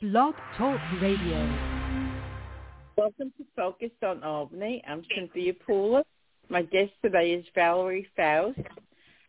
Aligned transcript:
Blog 0.00 0.36
Talk 0.56 0.78
Radio. 1.02 1.58
Welcome 2.96 3.32
to 3.36 3.44
Focus 3.56 3.90
on 4.06 4.22
Albany. 4.22 4.80
I'm 4.86 5.02
Cynthia 5.12 5.52
Pula. 5.68 6.04
My 6.48 6.62
guest 6.62 6.92
today 7.02 7.32
is 7.32 7.44
Valerie 7.52 8.06
Faust. 8.14 8.60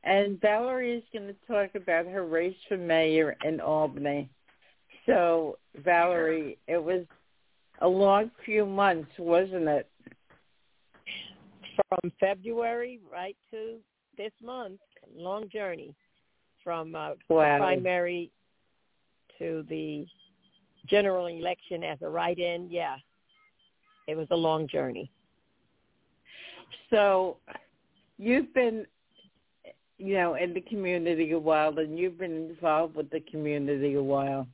And 0.04 0.40
Valerie 0.40 0.98
is 0.98 1.04
going 1.12 1.26
to 1.26 1.36
talk 1.48 1.74
about 1.74 2.06
her 2.06 2.24
race 2.24 2.56
for 2.68 2.78
mayor 2.78 3.36
in 3.44 3.60
Albany. 3.60 4.30
So, 5.08 5.58
Valerie, 5.84 6.60
it 6.68 6.84
was 6.84 7.04
a 7.82 7.88
long 7.88 8.30
few 8.46 8.64
months, 8.64 9.10
wasn't 9.18 9.68
it? 9.68 9.90
From 11.88 12.12
February 12.20 13.00
right 13.12 13.36
to 13.50 13.78
this 14.20 14.34
month, 14.40 14.82
long 15.18 15.50
journey 15.50 15.96
from 16.64 16.94
uh, 16.94 17.14
wow. 17.28 17.58
primary 17.58 18.30
to 19.40 19.66
the 19.68 20.06
general 20.90 21.28
election 21.28 21.84
as 21.84 21.98
a 22.02 22.10
write-in, 22.10 22.70
yeah, 22.70 22.96
it 24.08 24.16
was 24.16 24.28
a 24.32 24.36
long 24.36 24.68
journey. 24.68 25.12
So 26.90 27.38
you've 28.18 28.54
been, 28.54 28.86
you 29.98 30.16
know, 30.16 30.36
in 30.36 30.54
the 30.54 30.62
community 30.62 31.32
a 31.32 31.40
while, 31.40 31.78
and 31.78 31.98
you've 31.98 32.18
been 32.18 32.50
involved 32.50 32.96
with 32.96 33.10
the 33.10 33.20
community 33.22 33.94
a 33.96 34.04
while. 34.04 34.48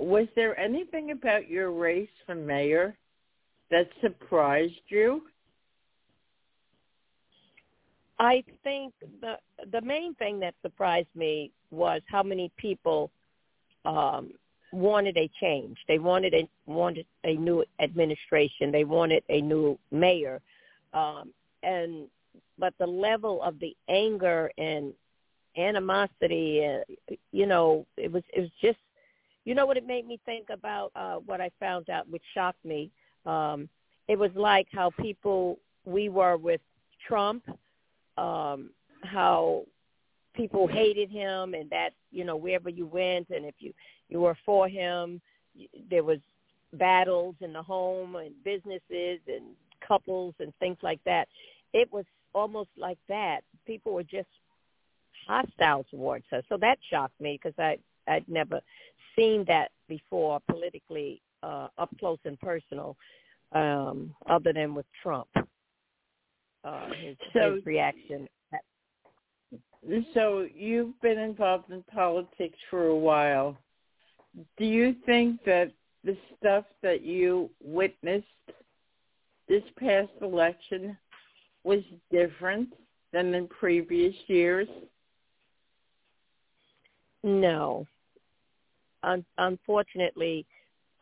Was 0.00 0.26
there 0.36 0.58
anything 0.58 1.10
about 1.10 1.48
your 1.48 1.72
race 1.72 2.08
for 2.24 2.34
mayor 2.34 2.96
that 3.70 3.88
surprised 4.00 4.74
you? 4.88 5.22
I 8.20 8.42
think 8.64 8.94
the 9.20 9.34
the 9.72 9.80
main 9.80 10.14
thing 10.14 10.40
that 10.40 10.54
surprised 10.62 11.08
me 11.14 11.52
was 11.70 12.00
how 12.06 12.22
many 12.22 12.50
people 12.56 13.10
um, 13.84 14.32
wanted 14.72 15.16
a 15.16 15.30
change. 15.40 15.78
They 15.88 15.98
wanted 15.98 16.34
a 16.34 16.48
wanted 16.66 17.06
a 17.24 17.34
new 17.34 17.64
administration. 17.80 18.70
They 18.70 18.84
wanted 18.84 19.22
a 19.28 19.40
new 19.40 19.78
mayor, 19.90 20.40
um, 20.92 21.32
and 21.62 22.08
but 22.58 22.74
the 22.78 22.86
level 22.86 23.42
of 23.42 23.58
the 23.60 23.76
anger 23.88 24.50
and 24.58 24.92
animosity, 25.56 26.64
uh, 26.64 27.14
you 27.32 27.46
know, 27.46 27.86
it 27.96 28.10
was 28.10 28.22
it 28.34 28.40
was 28.40 28.50
just, 28.60 28.78
you 29.44 29.54
know, 29.54 29.66
what 29.66 29.76
it 29.76 29.86
made 29.86 30.06
me 30.06 30.20
think 30.24 30.50
about 30.50 30.92
uh, 30.94 31.16
what 31.16 31.40
I 31.40 31.50
found 31.58 31.90
out, 31.90 32.08
which 32.08 32.22
shocked 32.34 32.64
me. 32.64 32.90
Um, 33.26 33.68
it 34.08 34.18
was 34.18 34.30
like 34.34 34.66
how 34.72 34.90
people 35.00 35.58
we 35.84 36.08
were 36.08 36.36
with 36.36 36.60
Trump, 37.06 37.44
um, 38.16 38.70
how 39.02 39.64
people 40.34 40.66
hated 40.66 41.10
him 41.10 41.54
and 41.54 41.68
that 41.70 41.90
you 42.10 42.24
know 42.24 42.36
wherever 42.36 42.68
you 42.68 42.86
went 42.86 43.28
and 43.30 43.44
if 43.44 43.54
you 43.58 43.72
you 44.08 44.20
were 44.20 44.36
for 44.44 44.68
him 44.68 45.20
there 45.90 46.04
was 46.04 46.18
battles 46.72 47.34
in 47.40 47.52
the 47.52 47.62
home 47.62 48.16
and 48.16 48.32
businesses 48.44 49.20
and 49.26 49.54
couples 49.86 50.34
and 50.40 50.52
things 50.60 50.76
like 50.82 51.00
that. 51.04 51.28
It 51.72 51.92
was 51.92 52.04
almost 52.34 52.70
like 52.76 52.98
that. 53.08 53.40
People 53.66 53.94
were 53.94 54.02
just 54.02 54.28
hostile 55.26 55.84
towards 55.90 56.24
her. 56.30 56.42
So 56.48 56.56
that 56.60 56.78
shocked 56.90 57.20
me 57.20 57.38
because 57.42 57.58
i 57.58 57.76
i'd 58.10 58.26
never 58.26 58.60
seen 59.14 59.44
that 59.46 59.70
before 59.86 60.40
politically 60.50 61.20
uh 61.42 61.68
up 61.76 61.90
close 61.98 62.18
and 62.24 62.40
personal 62.40 62.96
um 63.52 64.14
other 64.30 64.52
than 64.54 64.74
with 64.74 64.86
trump 65.02 65.28
uh 66.64 66.86
his, 67.02 67.16
so, 67.34 67.56
his 67.56 67.66
reaction 67.66 68.26
so 70.14 70.46
you've 70.54 71.00
been 71.00 71.18
involved 71.18 71.70
in 71.70 71.82
politics 71.84 72.58
for 72.70 72.86
a 72.86 72.96
while. 72.96 73.56
Do 74.56 74.64
you 74.64 74.94
think 75.06 75.42
that 75.44 75.72
the 76.04 76.16
stuff 76.36 76.64
that 76.82 77.02
you 77.02 77.50
witnessed 77.62 78.26
this 79.48 79.62
past 79.78 80.10
election 80.20 80.96
was 81.64 81.80
different 82.10 82.72
than 83.12 83.34
in 83.34 83.48
previous 83.48 84.14
years? 84.26 84.68
No. 87.22 87.86
Un- 89.02 89.24
unfortunately, 89.38 90.46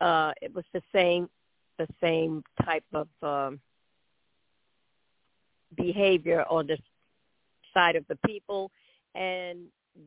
uh, 0.01 0.31
it 0.41 0.53
was 0.53 0.65
the 0.73 0.81
same 0.93 1.29
the 1.77 1.87
same 2.01 2.43
type 2.65 2.83
of 2.93 3.07
um, 3.21 3.59
behavior 5.75 6.43
on 6.49 6.65
the 6.65 6.77
side 7.77 7.95
of 7.95 8.05
the 8.07 8.17
people 8.25 8.71
and 9.13 9.59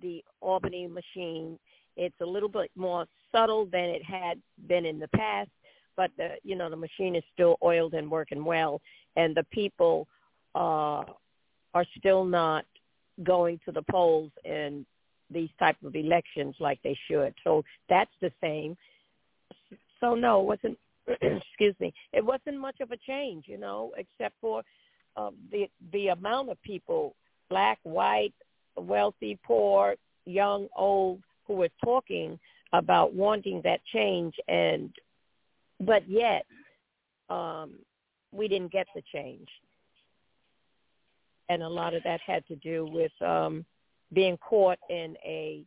the 0.02 0.24
Albany 0.40 0.88
machine. 0.88 1.58
It's 1.96 2.20
a 2.20 2.26
little 2.26 2.48
bit 2.48 2.70
more 2.76 3.06
subtle 3.32 3.66
than 3.66 3.84
it 3.84 4.02
had 4.02 4.40
been 4.68 4.84
in 4.84 4.98
the 4.98 5.08
past, 5.08 5.50
but 5.96 6.10
the 6.16 6.30
you 6.42 6.56
know 6.56 6.70
the 6.70 6.76
machine 6.76 7.14
is 7.14 7.24
still 7.32 7.56
oiled 7.62 7.94
and 7.94 8.10
working 8.10 8.44
well, 8.44 8.80
and 9.16 9.36
the 9.36 9.44
people 9.50 10.08
uh, 10.54 11.04
are 11.74 11.86
still 11.98 12.24
not 12.24 12.64
going 13.22 13.60
to 13.66 13.72
the 13.72 13.82
polls 13.90 14.30
in 14.44 14.86
these 15.30 15.50
type 15.58 15.76
of 15.84 15.94
elections 15.94 16.54
like 16.58 16.80
they 16.82 16.98
should. 17.08 17.34
So 17.44 17.62
that's 17.88 18.10
the 18.20 18.32
same. 18.40 18.76
So 20.00 20.14
no, 20.14 20.40
it 20.40 20.46
wasn't. 20.46 20.78
excuse 21.08 21.74
me. 21.80 21.92
It 22.12 22.24
wasn't 22.24 22.58
much 22.58 22.80
of 22.80 22.92
a 22.92 22.96
change, 22.96 23.44
you 23.48 23.58
know, 23.58 23.92
except 23.96 24.34
for 24.40 24.62
uh, 25.16 25.30
the 25.50 25.68
the 25.92 26.08
amount 26.08 26.50
of 26.50 26.62
people 26.62 27.14
black, 27.50 27.78
white, 27.82 28.32
wealthy, 28.76 29.38
poor, 29.44 29.96
young, 30.24 30.68
old, 30.76 31.20
who 31.46 31.54
were 31.54 31.68
talking 31.84 32.38
about 32.72 33.12
wanting 33.12 33.60
that 33.64 33.80
change. 33.92 34.34
And 34.48 34.90
but 35.80 36.08
yet 36.08 36.46
um 37.28 37.74
we 38.32 38.48
didn't 38.48 38.72
get 38.72 38.86
the 38.94 39.02
change. 39.12 39.48
And 41.48 41.62
a 41.62 41.68
lot 41.68 41.94
of 41.94 42.02
that 42.04 42.20
had 42.24 42.46
to 42.46 42.56
do 42.56 42.86
with 42.86 43.12
um 43.20 43.64
being 44.12 44.36
caught 44.38 44.78
in 44.88 45.16
a 45.24 45.64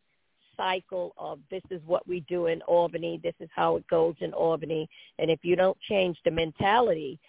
cycle 0.56 1.14
of 1.18 1.40
this 1.50 1.64
is 1.72 1.82
what 1.86 2.08
we 2.08 2.22
do 2.22 2.48
in 2.48 2.62
Albany, 2.64 3.20
this 3.24 3.34
is 3.40 3.50
how 3.56 3.76
it 3.76 3.88
goes 3.88 4.16
in 4.20 4.34
Albany, 4.34 4.88
and 5.20 5.32
if 5.32 5.40
you 5.44 5.56
don't 5.56 5.78
change 5.90 6.18
the 6.26 6.32
mentality 6.32 7.20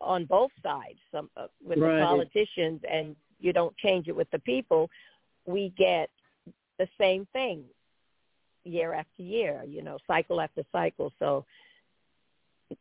on 0.00 0.24
both 0.24 0.50
sides, 0.62 0.98
some 1.12 1.28
uh, 1.36 1.46
with 1.64 1.78
right. 1.78 1.98
the 1.98 2.04
politicians 2.04 2.80
and 2.90 3.16
you 3.40 3.52
don't 3.52 3.76
change 3.78 4.08
it 4.08 4.16
with 4.16 4.30
the 4.30 4.38
people, 4.40 4.88
we 5.46 5.72
get 5.76 6.10
the 6.78 6.88
same 6.98 7.26
thing 7.32 7.64
year 8.64 8.92
after 8.94 9.22
year, 9.22 9.62
you 9.66 9.82
know, 9.82 9.98
cycle 10.06 10.40
after 10.40 10.62
cycle. 10.72 11.12
So 11.18 11.44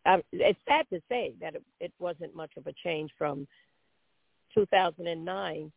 um, 0.06 0.22
it's 0.31 0.59
sad 0.68 0.86
to 0.92 1.02
say 1.09 1.34
that 1.42 1.56
it, 1.56 1.64
it 1.80 1.94
wasn't 2.00 2.36
much 2.36 2.52
of 2.58 2.68
a 2.68 2.74
change 2.84 3.12
from 3.18 3.47
2009 4.53 5.72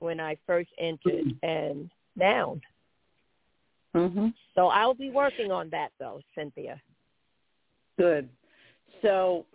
when 0.00 0.20
I 0.20 0.36
first 0.46 0.70
entered 0.78 1.34
and 1.42 1.90
now. 2.16 2.60
Mm-hmm. 3.94 4.28
So 4.54 4.68
I'll 4.68 4.94
be 4.94 5.10
working 5.10 5.52
on 5.52 5.68
that 5.70 5.90
though, 5.98 6.20
Cynthia. 6.34 6.80
Good. 7.98 8.28
So, 9.02 9.46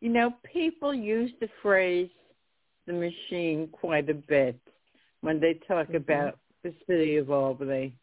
you 0.00 0.08
know, 0.08 0.34
people 0.52 0.94
use 0.94 1.30
the 1.40 1.48
phrase 1.62 2.10
the 2.86 2.92
machine 2.92 3.68
quite 3.72 4.08
a 4.10 4.14
bit 4.14 4.58
when 5.20 5.40
they 5.40 5.54
talk 5.66 5.88
mm-hmm. 5.88 5.96
about 5.96 6.38
the 6.62 6.74
city 6.86 7.16
of 7.16 7.30
Albany, 7.30 7.94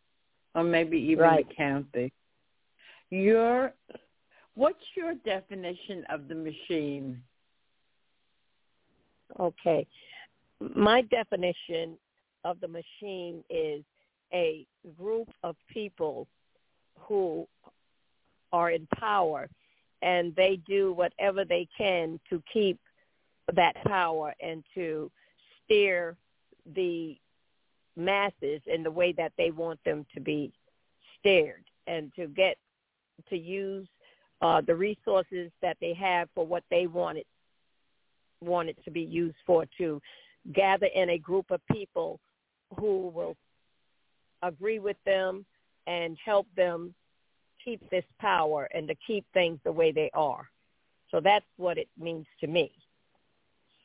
or 0.55 0.63
maybe 0.63 0.97
even 0.97 1.23
right. 1.23 1.47
the 1.47 1.55
county. 1.55 2.13
Your, 3.09 3.73
what's 4.55 4.83
your 4.95 5.13
definition 5.25 6.03
of 6.09 6.27
the 6.27 6.35
machine? 6.35 7.21
Okay, 9.39 9.85
my 10.75 11.01
definition 11.03 11.97
of 12.43 12.59
the 12.59 12.67
machine 12.67 13.43
is 13.49 13.83
a 14.33 14.65
group 14.97 15.29
of 15.43 15.55
people 15.71 16.27
who 16.99 17.47
are 18.51 18.71
in 18.71 18.87
power 18.95 19.47
and 20.01 20.35
they 20.35 20.59
do 20.67 20.93
whatever 20.93 21.43
they 21.43 21.67
can 21.77 22.19
to 22.29 22.41
keep 22.51 22.79
that 23.53 23.75
power 23.85 24.33
and 24.41 24.63
to 24.75 25.11
steer 25.63 26.15
the 26.75 27.17
masses 27.95 28.61
in 28.65 28.83
the 28.83 28.91
way 28.91 29.11
that 29.11 29.31
they 29.37 29.51
want 29.51 29.79
them 29.83 30.05
to 30.13 30.19
be 30.19 30.51
steered 31.19 31.63
and 31.87 32.11
to 32.15 32.27
get 32.27 32.57
to 33.29 33.37
use 33.37 33.87
uh, 34.41 34.61
the 34.61 34.75
resources 34.75 35.51
that 35.61 35.77
they 35.81 35.93
have 35.93 36.29
for 36.35 36.45
what 36.45 36.63
they 36.69 36.87
want 36.87 37.17
it 37.17 37.27
want 38.39 38.69
it 38.69 38.77
to 38.85 38.91
be 38.91 39.01
used 39.01 39.35
for 39.47 39.65
to 39.79 39.99
gather 40.53 40.85
in 40.93 41.09
a 41.09 41.17
group 41.17 41.49
of 41.49 41.59
people 41.71 42.19
who 42.79 43.07
will 43.09 43.35
agree 44.43 44.77
with 44.77 44.97
them 45.05 45.43
and 45.87 46.17
help 46.23 46.45
them 46.55 46.93
keep 47.63 47.81
this 47.89 48.03
power 48.19 48.69
and 48.73 48.87
to 48.87 48.95
keep 49.05 49.25
things 49.33 49.59
the 49.63 49.71
way 49.71 49.91
they 49.91 50.11
are. 50.13 50.47
So 51.09 51.19
that's 51.19 51.45
what 51.57 51.77
it 51.77 51.87
means 51.99 52.25
to 52.41 52.47
me. 52.47 52.71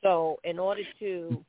So 0.03 0.39
in 0.45 0.59
order 0.59 0.83
to 1.01 1.45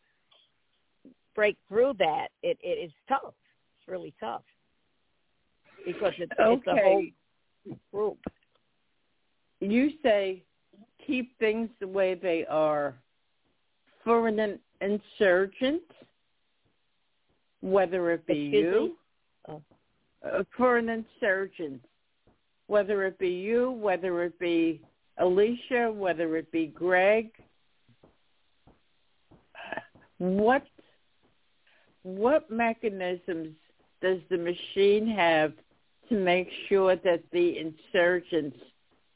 break 1.36 1.58
through 1.68 1.94
that, 2.00 2.28
it, 2.42 2.58
it 2.62 2.86
is 2.86 2.92
tough. 3.08 3.34
It's 3.80 3.88
really 3.88 4.14
tough 4.20 4.44
because 5.86 6.14
it's, 6.18 6.32
okay. 6.40 6.54
it's 6.54 6.68
a 6.68 6.84
whole 6.84 7.06
group. 7.92 8.18
You 9.60 9.92
say 10.04 10.44
keep 11.06 11.38
things 11.40 11.70
the 11.80 11.88
way 11.88 12.16
they 12.16 12.46
are. 12.50 12.96
For 14.04 14.28
an 14.28 14.60
insurgent, 14.82 15.84
whether 17.62 18.12
it 18.12 18.26
be 18.28 18.48
Excuse 18.48 18.64
you, 18.64 18.98
oh. 19.48 19.62
uh, 20.26 20.44
for 20.58 20.78
an 20.78 20.90
insurgent, 20.90 21.82
whether 22.68 23.06
it 23.06 23.18
be 23.18 23.30
you, 23.30 23.72
whether 23.72 24.24
it 24.24 24.38
be 24.40 24.82
Alicia, 25.20 25.90
whether 25.94 26.36
it 26.36 26.52
be 26.52 26.68
Greg, 26.68 27.32
what 30.24 30.64
what 32.04 32.50
mechanisms 32.50 33.56
does 34.02 34.20
the 34.30 34.38
machine 34.38 35.08
have 35.08 35.52
to 36.08 36.16
make 36.16 36.50
sure 36.70 36.96
that 36.96 37.24
the 37.32 37.58
insurgents 37.58 38.58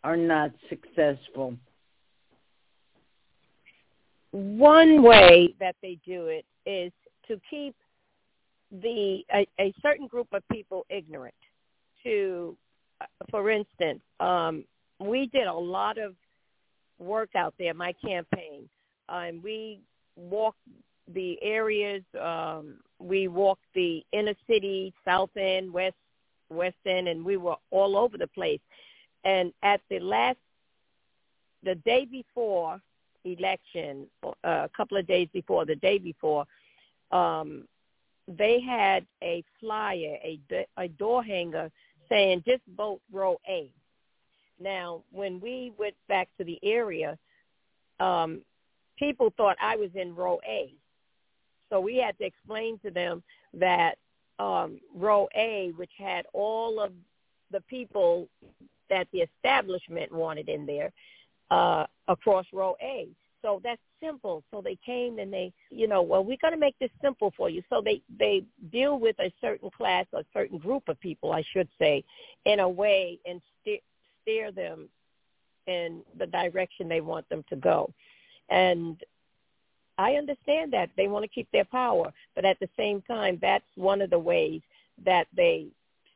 are 0.04 0.18
not 0.18 0.52
successful? 0.70 1.56
One 4.32 5.02
way 5.02 5.56
that 5.62 5.76
they 5.82 5.98
do 6.06 6.28
it 6.28 6.46
is 6.66 6.92
to 7.30 7.40
keep 7.50 7.76
the 8.70 9.24
a, 9.34 9.48
a 9.60 9.74
certain 9.82 10.08
group 10.08 10.28
of 10.34 10.44
people 10.52 10.86
ignorant. 10.90 11.34
To, 12.04 12.58
uh, 13.00 13.06
for 13.32 13.50
instance, 13.50 14.02
um, 14.20 14.66
we 15.00 15.28
did 15.28 15.48
a 15.48 15.54
lot 15.54 15.98
of 15.98 16.16
work 17.00 17.30
out 17.36 17.54
there. 17.58 17.74
My 17.74 17.94
campaign, 17.94 18.68
and 19.10 19.38
um, 19.38 19.44
we 19.44 19.80
walked 20.18 20.60
the 21.14 21.42
areas. 21.42 22.04
Um, 22.20 22.76
we 23.00 23.28
walked 23.28 23.66
the 23.74 24.04
inner 24.12 24.36
city, 24.48 24.94
south 25.06 25.36
end, 25.38 25.72
west 25.72 25.96
west 26.50 26.78
end, 26.86 27.08
and 27.08 27.24
we 27.24 27.38
were 27.38 27.58
all 27.72 27.98
over 27.98 28.18
the 28.18 28.28
place. 28.28 28.62
And 29.24 29.52
at 29.64 29.82
the 29.90 30.00
last, 30.00 30.38
the 31.64 31.76
day 31.76 32.06
before 32.06 32.82
election, 33.26 34.08
uh, 34.24 34.32
a 34.44 34.70
couple 34.76 34.98
of 34.98 35.06
days 35.08 35.28
before, 35.34 35.66
the 35.66 35.76
day 35.76 35.98
before, 35.98 36.46
um, 37.12 37.68
they 38.28 38.60
had 38.60 39.06
a 39.24 39.44
flyer, 39.60 40.18
a, 40.24 40.40
a 40.78 40.88
door 40.88 41.24
hanger 41.24 41.72
saying 42.10 42.44
just 42.46 42.62
vote 42.76 43.02
row 43.12 43.40
A. 43.48 43.72
Now, 44.60 45.04
when 45.12 45.40
we 45.40 45.72
went 45.78 45.96
back 46.08 46.30
to 46.38 46.44
the 46.44 46.60
area, 46.64 47.18
um, 48.00 48.42
people 48.98 49.34
thought 49.38 49.58
I 49.62 49.76
was 49.76 49.90
in 49.96 50.16
row 50.16 50.40
A. 50.48 50.74
So 51.70 51.80
we 51.80 51.98
had 51.98 52.18
to 52.20 52.26
explain 52.26 52.80
to 52.80 52.92
them 52.92 53.24
that 53.54 53.98
um, 54.40 54.80
row 54.94 55.28
A, 55.36 55.72
which 55.76 55.92
had 55.98 56.26
all 56.34 56.80
of 56.80 56.92
the 57.52 57.62
people 57.62 58.28
that 58.90 59.08
the 59.12 59.20
establishment 59.20 60.12
wanted 60.12 60.50
in 60.50 60.66
there, 60.66 60.92
uh, 61.52 61.86
across 62.08 62.46
row 62.54 62.76
A. 62.82 63.08
So 63.42 63.62
that's 63.64 63.82
simple. 64.02 64.44
So 64.52 64.62
they 64.62 64.78
came 64.86 65.20
and 65.20 65.32
they, 65.32 65.54
you 65.70 65.88
know, 65.88 66.02
well, 66.02 66.24
we're 66.24 66.38
going 66.42 66.54
to 66.54 66.60
make 66.60 66.78
this 66.80 66.90
simple 67.02 67.34
for 67.38 67.50
you. 67.50 67.64
So 67.70 67.82
they 67.82 68.02
they 68.20 68.44
deal 68.72 69.00
with 69.00 69.18
a 69.20 69.32
certain 69.40 69.70
class, 69.70 70.06
a 70.14 70.26
certain 70.34 70.58
group 70.58 70.88
of 70.88 71.00
people, 71.00 71.32
I 71.32 71.44
should 71.54 71.70
say, 71.80 72.04
in 72.46 72.60
a 72.60 72.70
way 72.70 73.20
and 73.26 73.42
steer 73.62 73.80
steer 74.22 74.52
them 74.52 74.90
in 75.68 76.02
the 76.18 76.26
direction 76.26 76.88
they 76.88 77.02
want 77.02 77.28
them 77.30 77.44
to 77.50 77.56
go. 77.56 77.94
And 78.50 79.02
I 79.98 80.14
understand 80.14 80.74
that 80.74 80.90
they 80.96 81.08
want 81.08 81.24
to 81.24 81.30
keep 81.30 81.50
their 81.52 81.66
power, 81.66 82.14
but 82.36 82.46
at 82.46 82.60
the 82.60 82.70
same 82.78 83.02
time, 83.02 83.40
that's 83.42 83.66
one 83.76 84.02
of 84.02 84.10
the 84.10 84.20
ways 84.20 84.62
that 85.04 85.28
they 85.36 85.68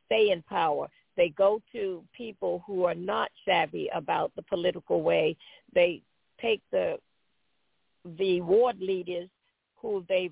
stay 0.06 0.30
in 0.30 0.42
power. 0.42 0.88
They 1.16 1.30
go 1.30 1.60
to 1.72 2.02
people 2.16 2.62
who 2.66 2.84
are 2.84 2.94
not 2.94 3.30
savvy 3.44 3.88
about 3.92 4.32
the 4.36 4.42
political 4.42 5.02
way. 5.02 5.36
They 5.74 6.02
take 6.40 6.62
the 6.70 6.98
the 8.18 8.40
ward 8.40 8.80
leaders 8.80 9.28
who 9.76 10.04
they 10.08 10.30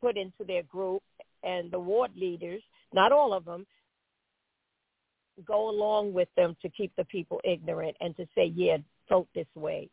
put 0.00 0.16
into 0.16 0.44
their 0.46 0.62
group, 0.64 1.02
and 1.42 1.70
the 1.70 1.78
ward 1.78 2.10
leaders, 2.16 2.62
not 2.92 3.12
all 3.12 3.32
of 3.32 3.44
them, 3.44 3.66
go 5.46 5.70
along 5.70 6.12
with 6.12 6.28
them 6.36 6.56
to 6.62 6.68
keep 6.68 6.94
the 6.96 7.04
people 7.04 7.40
ignorant 7.44 7.96
and 8.00 8.16
to 8.16 8.26
say, 8.34 8.52
yeah, 8.54 8.76
vote 9.08 9.28
this 9.34 9.46
way. 9.54 9.88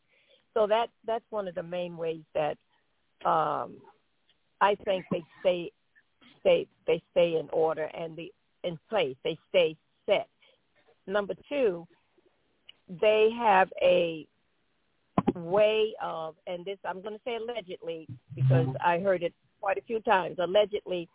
So 0.53 0.67
that 0.67 0.89
that's 1.05 1.25
one 1.29 1.47
of 1.47 1.55
the 1.55 1.63
main 1.63 1.95
ways 1.95 2.23
that 2.33 2.57
um, 3.25 3.77
I 4.61 4.75
think 4.85 5.05
they 5.11 5.23
stay 5.41 5.71
stay 6.39 6.67
they 6.87 7.01
stay 7.11 7.37
in 7.39 7.49
order 7.51 7.89
and 7.93 8.15
the 8.15 8.31
in 8.63 8.77
place. 8.89 9.15
They 9.23 9.37
stay 9.49 9.75
set. 10.05 10.27
Number 11.07 11.33
two, 11.47 11.87
they 13.01 13.29
have 13.37 13.69
a 13.81 14.27
way 15.35 15.93
of, 16.01 16.35
and 16.47 16.65
this 16.65 16.77
I'm 16.85 17.01
going 17.01 17.15
to 17.15 17.21
say 17.25 17.35
allegedly 17.35 18.07
because 18.35 18.67
I 18.83 18.99
heard 18.99 19.23
it 19.23 19.33
quite 19.59 19.77
a 19.77 19.81
few 19.81 19.99
times. 20.01 20.37
Allegedly, 20.39 21.07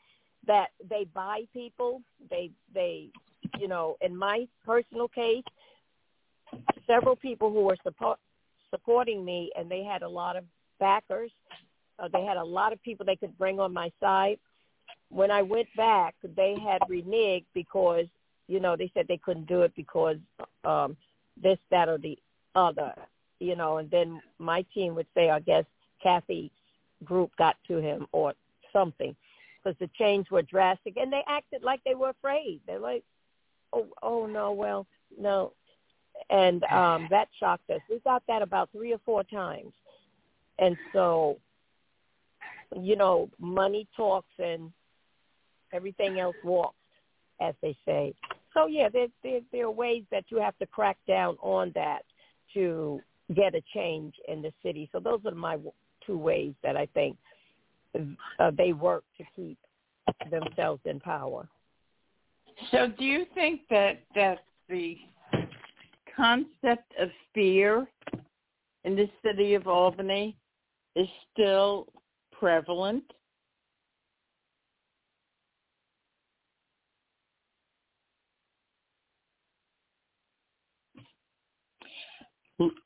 that 0.46 0.68
they 0.88 1.06
buy 1.14 1.42
people. 1.52 2.02
They 2.30 2.50
they, 2.72 3.08
you 3.58 3.68
know, 3.68 3.96
in 4.00 4.16
my 4.16 4.46
personal 4.64 5.08
case, 5.08 5.44
several 6.86 7.16
people 7.16 7.50
who 7.50 7.62
were 7.62 7.76
support, 7.82 8.18
supporting 8.70 9.24
me, 9.24 9.50
and 9.58 9.70
they 9.70 9.82
had 9.82 10.02
a 10.02 10.08
lot 10.08 10.36
of 10.36 10.44
backers. 10.78 11.30
Uh, 11.98 12.08
they 12.12 12.24
had 12.24 12.36
a 12.36 12.44
lot 12.44 12.72
of 12.72 12.82
people 12.82 13.06
they 13.06 13.16
could 13.16 13.36
bring 13.38 13.60
on 13.60 13.72
my 13.72 13.90
side. 14.00 14.38
When 15.10 15.30
I 15.30 15.42
went 15.42 15.68
back, 15.76 16.14
they 16.36 16.56
had 16.62 16.82
reneged 16.90 17.44
because 17.54 18.06
you 18.48 18.60
know 18.60 18.76
they 18.76 18.90
said 18.94 19.06
they 19.08 19.18
couldn't 19.18 19.46
do 19.46 19.62
it 19.62 19.72
because 19.76 20.16
um, 20.64 20.96
this, 21.40 21.58
that, 21.70 21.88
or 21.88 21.98
the 21.98 22.18
other 22.54 22.94
you 23.44 23.56
know, 23.56 23.78
and 23.78 23.90
then 23.90 24.20
my 24.38 24.64
team 24.74 24.94
would 24.94 25.06
say, 25.14 25.30
I 25.30 25.40
guess 25.40 25.64
Kathy's 26.02 26.50
group 27.04 27.30
got 27.36 27.56
to 27.68 27.78
him 27.78 28.06
or 28.12 28.32
something 28.72 29.14
because 29.62 29.78
the 29.78 29.90
change 29.98 30.30
were 30.30 30.42
drastic 30.42 30.96
and 30.96 31.12
they 31.12 31.22
acted 31.28 31.62
like 31.62 31.80
they 31.84 31.94
were 31.94 32.10
afraid. 32.10 32.60
They're 32.66 32.78
like, 32.78 33.04
oh, 33.72 33.86
oh 34.02 34.26
no, 34.26 34.52
well, 34.52 34.86
no. 35.18 35.52
And 36.30 36.64
um, 36.64 37.08
that 37.10 37.28
shocked 37.38 37.68
us. 37.70 37.80
We 37.90 37.98
got 38.00 38.22
that 38.28 38.40
about 38.40 38.70
three 38.72 38.92
or 38.92 39.00
four 39.04 39.24
times. 39.24 39.72
And 40.58 40.76
so, 40.92 41.36
you 42.76 42.96
know, 42.96 43.30
money 43.38 43.86
talks 43.96 44.32
and 44.38 44.72
everything 45.72 46.20
else 46.20 46.36
walks, 46.44 46.76
as 47.40 47.54
they 47.62 47.76
say. 47.84 48.14
So 48.52 48.66
yeah, 48.66 48.88
there, 48.88 49.08
there 49.22 49.40
there 49.52 49.66
are 49.66 49.70
ways 49.70 50.04
that 50.10 50.24
you 50.28 50.38
have 50.40 50.56
to 50.58 50.66
crack 50.66 50.96
down 51.08 51.36
on 51.40 51.72
that 51.74 52.02
to 52.54 53.00
get 53.34 53.54
a 53.54 53.62
change 53.74 54.14
in 54.28 54.42
the 54.42 54.52
city. 54.62 54.88
So 54.92 55.00
those 55.00 55.20
are 55.26 55.34
my 55.34 55.58
two 56.06 56.18
ways 56.18 56.52
that 56.62 56.76
I 56.76 56.86
think 56.86 57.16
uh, 58.38 58.50
they 58.56 58.72
work 58.72 59.04
to 59.18 59.24
keep 59.34 59.58
themselves 60.30 60.80
in 60.84 61.00
power. 61.00 61.48
So 62.70 62.86
do 62.86 63.04
you 63.04 63.26
think 63.34 63.62
that 63.70 64.00
that 64.14 64.44
the 64.68 64.96
concept 66.16 66.92
of 67.00 67.08
fear 67.32 67.86
in 68.84 68.94
the 68.94 69.08
city 69.24 69.54
of 69.54 69.66
Albany 69.66 70.36
is 70.94 71.08
still 71.32 71.88
prevalent? 72.38 73.04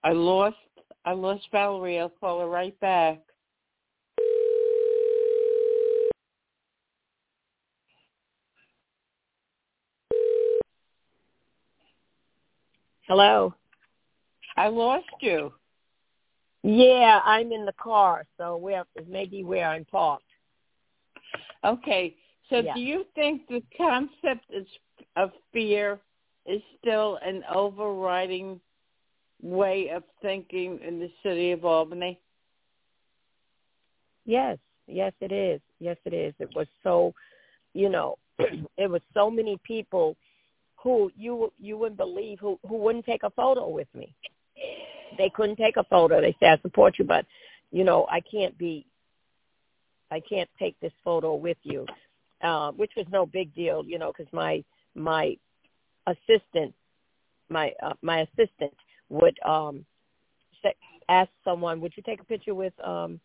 I 0.02 0.12
lost 0.12 0.56
I 1.04 1.12
lost 1.12 1.46
Valerie. 1.52 1.98
I'll 1.98 2.08
call 2.08 2.40
her 2.40 2.48
right 2.48 2.78
back. 2.80 3.20
Hello. 13.06 13.54
I 14.56 14.68
lost 14.68 15.06
you. 15.20 15.52
Yeah, 16.62 17.20
I'm 17.24 17.52
in 17.52 17.64
the 17.64 17.74
car, 17.80 18.24
so 18.36 18.56
where 18.56 18.84
maybe 19.08 19.44
where 19.44 19.68
I'm 19.68 19.84
parked. 19.84 20.24
Okay. 21.64 22.16
So 22.50 22.60
yeah. 22.60 22.74
do 22.74 22.80
you 22.80 23.04
think 23.14 23.42
the 23.48 23.62
concept 23.76 24.50
of 25.16 25.30
fear 25.52 26.00
is 26.46 26.62
still 26.80 27.18
an 27.22 27.42
overriding 27.54 28.60
way 29.42 29.90
of 29.94 30.02
thinking 30.22 30.80
in 30.86 30.98
the 30.98 31.10
city 31.22 31.52
of 31.52 31.64
Albany? 31.64 32.18
Yes, 34.24 34.58
yes 34.86 35.12
it 35.20 35.32
is. 35.32 35.60
Yes 35.78 35.96
it 36.04 36.14
is. 36.14 36.34
It 36.38 36.50
was 36.54 36.66
so, 36.82 37.12
you 37.74 37.88
know, 37.88 38.16
it 38.38 38.90
was 38.90 39.02
so 39.14 39.30
many 39.30 39.58
people 39.64 40.16
who 40.76 41.10
you 41.16 41.52
you 41.58 41.76
wouldn't 41.76 41.98
believe 41.98 42.38
who 42.40 42.58
who 42.68 42.76
wouldn't 42.76 43.04
take 43.04 43.22
a 43.22 43.30
photo 43.30 43.68
with 43.68 43.88
me. 43.94 44.14
They 45.18 45.30
couldn't 45.34 45.56
take 45.56 45.76
a 45.76 45.84
photo. 45.84 46.20
They 46.20 46.36
said 46.40 46.58
I 46.58 46.62
support 46.62 46.98
you, 46.98 47.04
but 47.04 47.26
you 47.70 47.84
know 47.84 48.06
I 48.10 48.20
can't 48.20 48.56
be. 48.58 48.86
I 50.10 50.20
can't 50.20 50.48
take 50.58 50.78
this 50.80 50.92
photo 51.04 51.34
with 51.34 51.58
you, 51.64 51.84
uh, 52.42 52.72
which 52.72 52.92
was 52.96 53.04
no 53.12 53.26
big 53.26 53.54
deal, 53.54 53.84
you 53.84 53.98
know, 53.98 54.12
because 54.16 54.32
my 54.32 54.64
my 54.94 55.36
assistant 56.06 56.74
my 57.50 57.72
uh, 57.82 57.94
my 58.02 58.20
assistant 58.20 58.72
would 59.10 59.38
um 59.44 59.84
ask 61.08 61.30
someone, 61.44 61.80
"Would 61.80 61.96
you 61.96 62.02
take 62.02 62.20
a 62.20 62.24
picture 62.24 62.54
with 62.54 62.72
um 62.86 63.20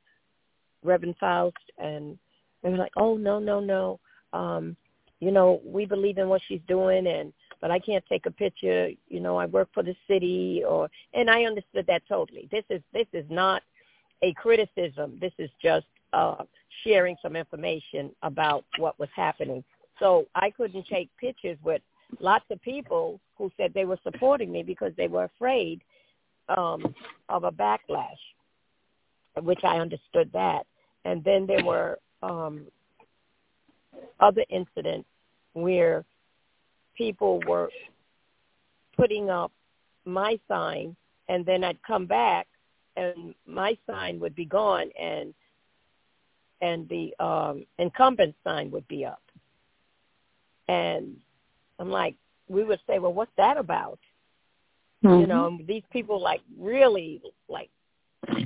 Reverend 0.83 1.17
Faust?" 1.19 1.57
And 1.77 2.17
they 2.62 2.69
were 2.69 2.77
like, 2.77 2.93
"Oh 2.97 3.17
no, 3.17 3.39
no, 3.39 3.59
no. 3.59 4.00
Um, 4.33 4.75
you 5.19 5.31
know, 5.31 5.62
we 5.65 5.85
believe 5.85 6.17
in 6.17 6.29
what 6.29 6.41
she's 6.47 6.62
doing, 6.67 7.07
and 7.07 7.33
but 7.63 7.72
I 7.72 7.79
can't 7.79 8.03
take 8.10 8.25
a 8.25 8.32
picture. 8.32 8.89
You 9.08 9.22
know, 9.22 9.38
I 9.38 9.46
work 9.46 9.70
for 9.74 9.84
the 9.84 9.96
city, 10.05 10.63
or 10.67 10.89
and 11.13 11.29
I 11.29 11.46
understood 11.46 11.88
that 11.88 12.01
totally. 12.10 12.50
This 12.51 12.65
is 12.70 12.82
this 12.91 13.08
is 13.13 13.24
not 13.29 13.62
a 14.22 14.34
criticism. 14.34 15.17
This 15.22 15.32
is 15.38 15.50
just 15.62 15.86
uh, 16.12 16.43
sharing 16.84 17.15
some 17.22 17.38
information 17.38 18.12
about 18.22 18.65
what 18.79 19.00
was 19.00 19.08
happening. 19.15 19.63
So 19.98 20.25
I 20.36 20.50
couldn't 20.50 20.88
take 20.88 21.10
pictures 21.17 21.58
with 21.63 21.82
lots 22.20 22.43
of 22.51 22.62
people 22.62 23.22
who 23.38 23.50
said 23.55 23.74
they 23.74 23.86
were 23.86 24.00
supporting 24.03 24.51
me 24.51 24.62
because 24.62 24.91
they 24.98 25.08
were 25.08 25.24
afraid 25.24 25.79
um, 26.50 26.93
of 27.29 27.46
a 27.46 27.51
backlash, 27.51 28.20
which 29.41 29.63
I 29.63 29.77
understood 29.77 30.29
that. 30.34 30.65
And 31.05 31.24
then 31.24 31.48
there 31.48 31.63
were 31.63 31.98
um, 32.24 32.65
other 34.20 34.43
incidents 34.50 35.08
where 35.53 36.03
people 36.95 37.39
were 37.47 37.69
putting 38.95 39.29
up 39.29 39.51
my 40.05 40.39
sign, 40.47 40.95
and 41.29 41.45
then 41.45 41.63
I'd 41.63 41.81
come 41.83 42.05
back, 42.05 42.47
and 42.95 43.33
my 43.47 43.77
sign 43.88 44.19
would 44.19 44.35
be 44.35 44.45
gone, 44.45 44.89
and 45.00 45.33
and 46.62 46.88
the 46.88 47.13
um, 47.23 47.65
incumbent 47.77 48.35
sign 48.43 48.71
would 48.71 48.88
be 48.88 49.05
up. 49.05 49.21
And 50.69 51.17
I'm 51.77 51.89
like, 51.89 52.15
we 52.47 52.63
would 52.63 52.79
say, 52.88 53.00
well, 53.00 53.13
what's 53.13 53.33
that 53.35 53.57
about? 53.57 54.00
Mm-hmm. 55.03 55.21
You 55.21 55.27
know, 55.27 55.59
these 55.67 55.83
people 55.91 56.21
like 56.21 56.41
really 56.57 57.21
like 57.50 57.69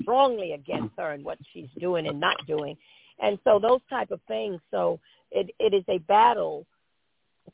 strongly 0.02 0.54
against 0.54 0.94
her 0.98 1.12
and 1.12 1.24
what 1.24 1.38
she's 1.54 1.70
doing 1.80 2.08
and 2.08 2.20
not 2.20 2.38
doing. 2.48 2.76
And 3.22 3.38
so 3.44 3.60
those 3.60 3.82
type 3.90 4.10
of 4.10 4.20
things. 4.28 4.60
So 4.72 5.00
it, 5.32 5.54
it 5.60 5.74
is 5.76 5.84
a 5.88 6.00
battle 6.00 6.66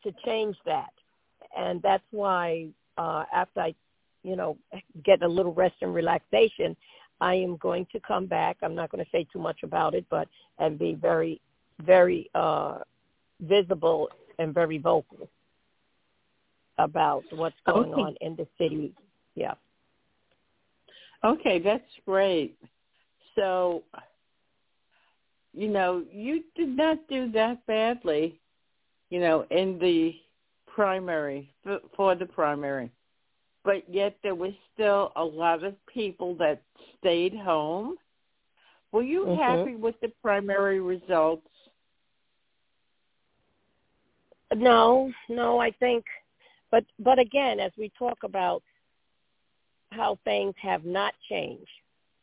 to 0.03 0.11
change 0.25 0.55
that. 0.65 0.93
And 1.57 1.81
that's 1.81 2.03
why 2.11 2.67
uh, 2.97 3.25
after 3.33 3.59
I, 3.61 3.75
you 4.23 4.35
know, 4.35 4.57
get 5.03 5.21
a 5.21 5.27
little 5.27 5.53
rest 5.53 5.75
and 5.81 5.93
relaxation, 5.93 6.75
I 7.21 7.35
am 7.35 7.57
going 7.57 7.85
to 7.91 7.99
come 7.99 8.25
back. 8.25 8.57
I'm 8.61 8.75
not 8.75 8.91
going 8.91 9.03
to 9.03 9.09
say 9.11 9.25
too 9.31 9.39
much 9.39 9.63
about 9.63 9.93
it, 9.93 10.05
but 10.09 10.27
and 10.59 10.79
be 10.79 10.93
very, 10.93 11.39
very 11.85 12.29
uh, 12.35 12.79
visible 13.41 14.09
and 14.39 14.53
very 14.53 14.77
vocal 14.77 15.29
about 16.79 17.23
what's 17.31 17.55
going 17.65 17.93
okay. 17.93 18.01
on 18.01 18.15
in 18.21 18.35
the 18.35 18.47
city. 18.57 18.93
Yeah. 19.35 19.53
Okay, 21.23 21.59
that's 21.59 21.83
great. 22.05 22.57
So, 23.35 23.83
you 25.53 25.69
know, 25.69 26.03
you 26.11 26.43
did 26.55 26.75
not 26.75 26.97
do 27.07 27.31
that 27.31 27.65
badly, 27.67 28.39
you 29.13 29.19
know, 29.19 29.45
in 29.51 29.77
the 29.77 30.15
primary, 30.65 31.53
for 31.95 32.15
the 32.15 32.25
primary. 32.25 32.89
But 33.63 33.87
yet 33.87 34.17
there 34.23 34.33
was 34.33 34.53
still 34.73 35.11
a 35.15 35.23
lot 35.23 35.63
of 35.63 35.75
people 35.85 36.33
that 36.37 36.63
stayed 36.97 37.35
home. 37.35 37.97
Were 38.91 39.03
you 39.03 39.25
mm-hmm. 39.25 39.39
happy 39.39 39.75
with 39.75 39.93
the 40.01 40.11
primary 40.23 40.79
results? 40.79 41.47
No, 44.51 45.11
no, 45.29 45.59
I 45.59 45.69
think 45.69 46.05
but 46.71 46.83
but 46.97 47.19
again, 47.19 47.59
as 47.59 47.71
we 47.77 47.91
talk 47.99 48.17
about 48.23 48.63
how 49.91 50.17
things 50.23 50.55
have 50.59 50.85
not 50.85 51.13
changed, 51.29 51.69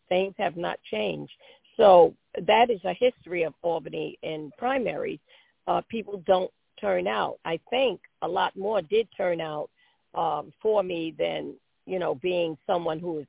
things 0.09 0.35
have 0.39 0.57
not 0.57 0.81
changed. 0.91 1.31
So 1.77 2.15
that 2.49 2.69
is 2.69 2.81
a 2.85 2.95
history 2.95 3.45
of 3.45 3.55
Albany 3.63 4.19
in 4.25 4.51
primaries. 4.59 5.21
Uh, 5.69 5.83
people 5.89 6.25
don't 6.27 6.51
turn 6.81 7.07
out. 7.07 7.39
I 7.45 7.59
think 7.71 8.01
a 8.23 8.29
lot 8.29 8.57
more 8.57 8.83
did 8.83 9.09
turn 9.17 9.41
out 9.41 9.71
um, 10.15 10.53
for 10.61 10.83
me 10.83 11.15
than 11.19 11.55
you 11.87 11.99
know 11.99 12.15
being 12.15 12.57
someone 12.67 12.99
who 12.99 13.21
is 13.21 13.27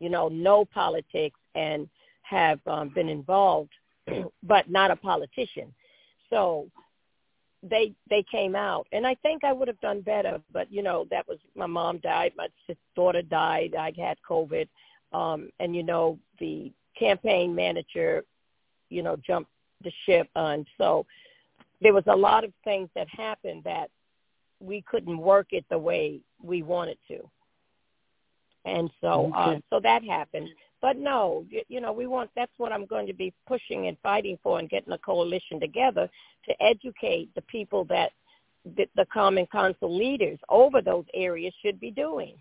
you 0.00 0.08
know 0.08 0.28
know 0.28 0.64
politics 0.64 1.38
and 1.54 1.88
have 2.22 2.58
um, 2.66 2.88
been 2.94 3.08
involved, 3.08 3.72
but 4.42 4.70
not 4.70 4.90
a 4.90 4.96
politician. 4.96 5.72
So 6.30 6.68
they 7.62 7.94
they 8.10 8.24
came 8.30 8.54
out, 8.54 8.86
and 8.92 9.06
I 9.06 9.14
think 9.16 9.44
I 9.44 9.52
would 9.52 9.68
have 9.68 9.80
done 9.80 10.00
better. 10.00 10.40
But 10.52 10.72
you 10.72 10.82
know, 10.82 11.06
that 11.10 11.26
was 11.26 11.38
my 11.54 11.66
mom 11.66 11.98
died, 11.98 12.32
my 12.36 12.48
daughter 12.94 13.22
died, 13.22 13.74
I 13.78 13.92
had 13.96 14.18
COVID, 14.28 14.68
um, 15.12 15.50
and 15.60 15.74
you 15.74 15.82
know 15.82 16.18
the 16.38 16.72
campaign 16.98 17.54
manager, 17.54 18.24
you 18.90 19.02
know, 19.02 19.16
jumped 19.16 19.50
the 19.82 19.92
ship, 20.06 20.28
and 20.36 20.66
so 20.78 21.06
there 21.80 21.92
was 21.92 22.04
a 22.06 22.16
lot 22.16 22.44
of 22.44 22.52
things 22.64 22.88
that 22.94 23.08
happened 23.08 23.62
that 23.64 23.90
we 24.60 24.82
couldn't 24.82 25.18
work 25.18 25.48
it 25.50 25.64
the 25.70 25.78
way 25.78 26.20
we 26.42 26.62
wanted 26.62 26.98
to. 27.08 27.18
And 28.64 28.90
so, 29.00 29.32
uh, 29.36 29.40
okay. 29.40 29.56
uh, 29.56 29.60
so 29.70 29.80
that 29.80 30.02
happened. 30.04 30.48
But 30.80 30.96
no, 30.96 31.44
you, 31.48 31.62
you 31.68 31.80
know, 31.80 31.92
we 31.92 32.06
want, 32.06 32.30
that's 32.36 32.52
what 32.56 32.72
I'm 32.72 32.86
going 32.86 33.06
to 33.06 33.14
be 33.14 33.32
pushing 33.46 33.88
and 33.88 33.96
fighting 34.02 34.38
for 34.42 34.58
and 34.58 34.68
getting 34.68 34.92
a 34.92 34.98
coalition 34.98 35.60
together 35.60 36.08
to 36.46 36.62
educate 36.62 37.34
the 37.34 37.42
people 37.42 37.84
that 37.86 38.12
the, 38.76 38.86
the 38.96 39.06
Common 39.12 39.46
Council 39.46 39.94
leaders 39.94 40.38
over 40.48 40.80
those 40.80 41.04
areas 41.14 41.52
should 41.62 41.78
be 41.80 41.90
doing. 41.90 42.34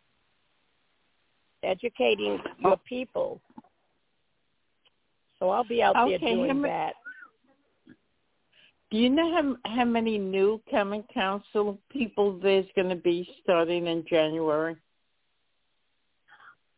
Educating 1.63 2.40
your 2.60 2.78
people. 2.78 3.42
So 5.40 5.50
I'll 5.50 5.63
be 5.63 5.82
out 5.82 5.96
okay, 5.96 6.18
there 6.18 6.36
doing 6.36 6.62
how 6.62 6.68
that. 6.68 6.94
Do 8.94 9.00
you 9.00 9.10
know 9.10 9.34
how 9.34 9.76
how 9.76 9.86
many 9.86 10.20
new 10.20 10.62
Common 10.70 11.04
Council 11.12 11.80
people 11.90 12.38
there's 12.38 12.68
going 12.76 12.90
to 12.90 12.96
be 12.96 13.28
starting 13.42 13.88
in 13.88 14.06
January? 14.08 14.76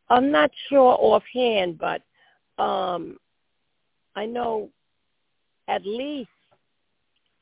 I'm 0.09 0.31
not 0.31 0.49
sure 0.69 0.95
offhand, 0.97 1.77
but 1.77 2.01
um, 2.57 3.17
I 4.15 4.25
know 4.25 4.69
at 5.67 5.85
least 5.85 6.29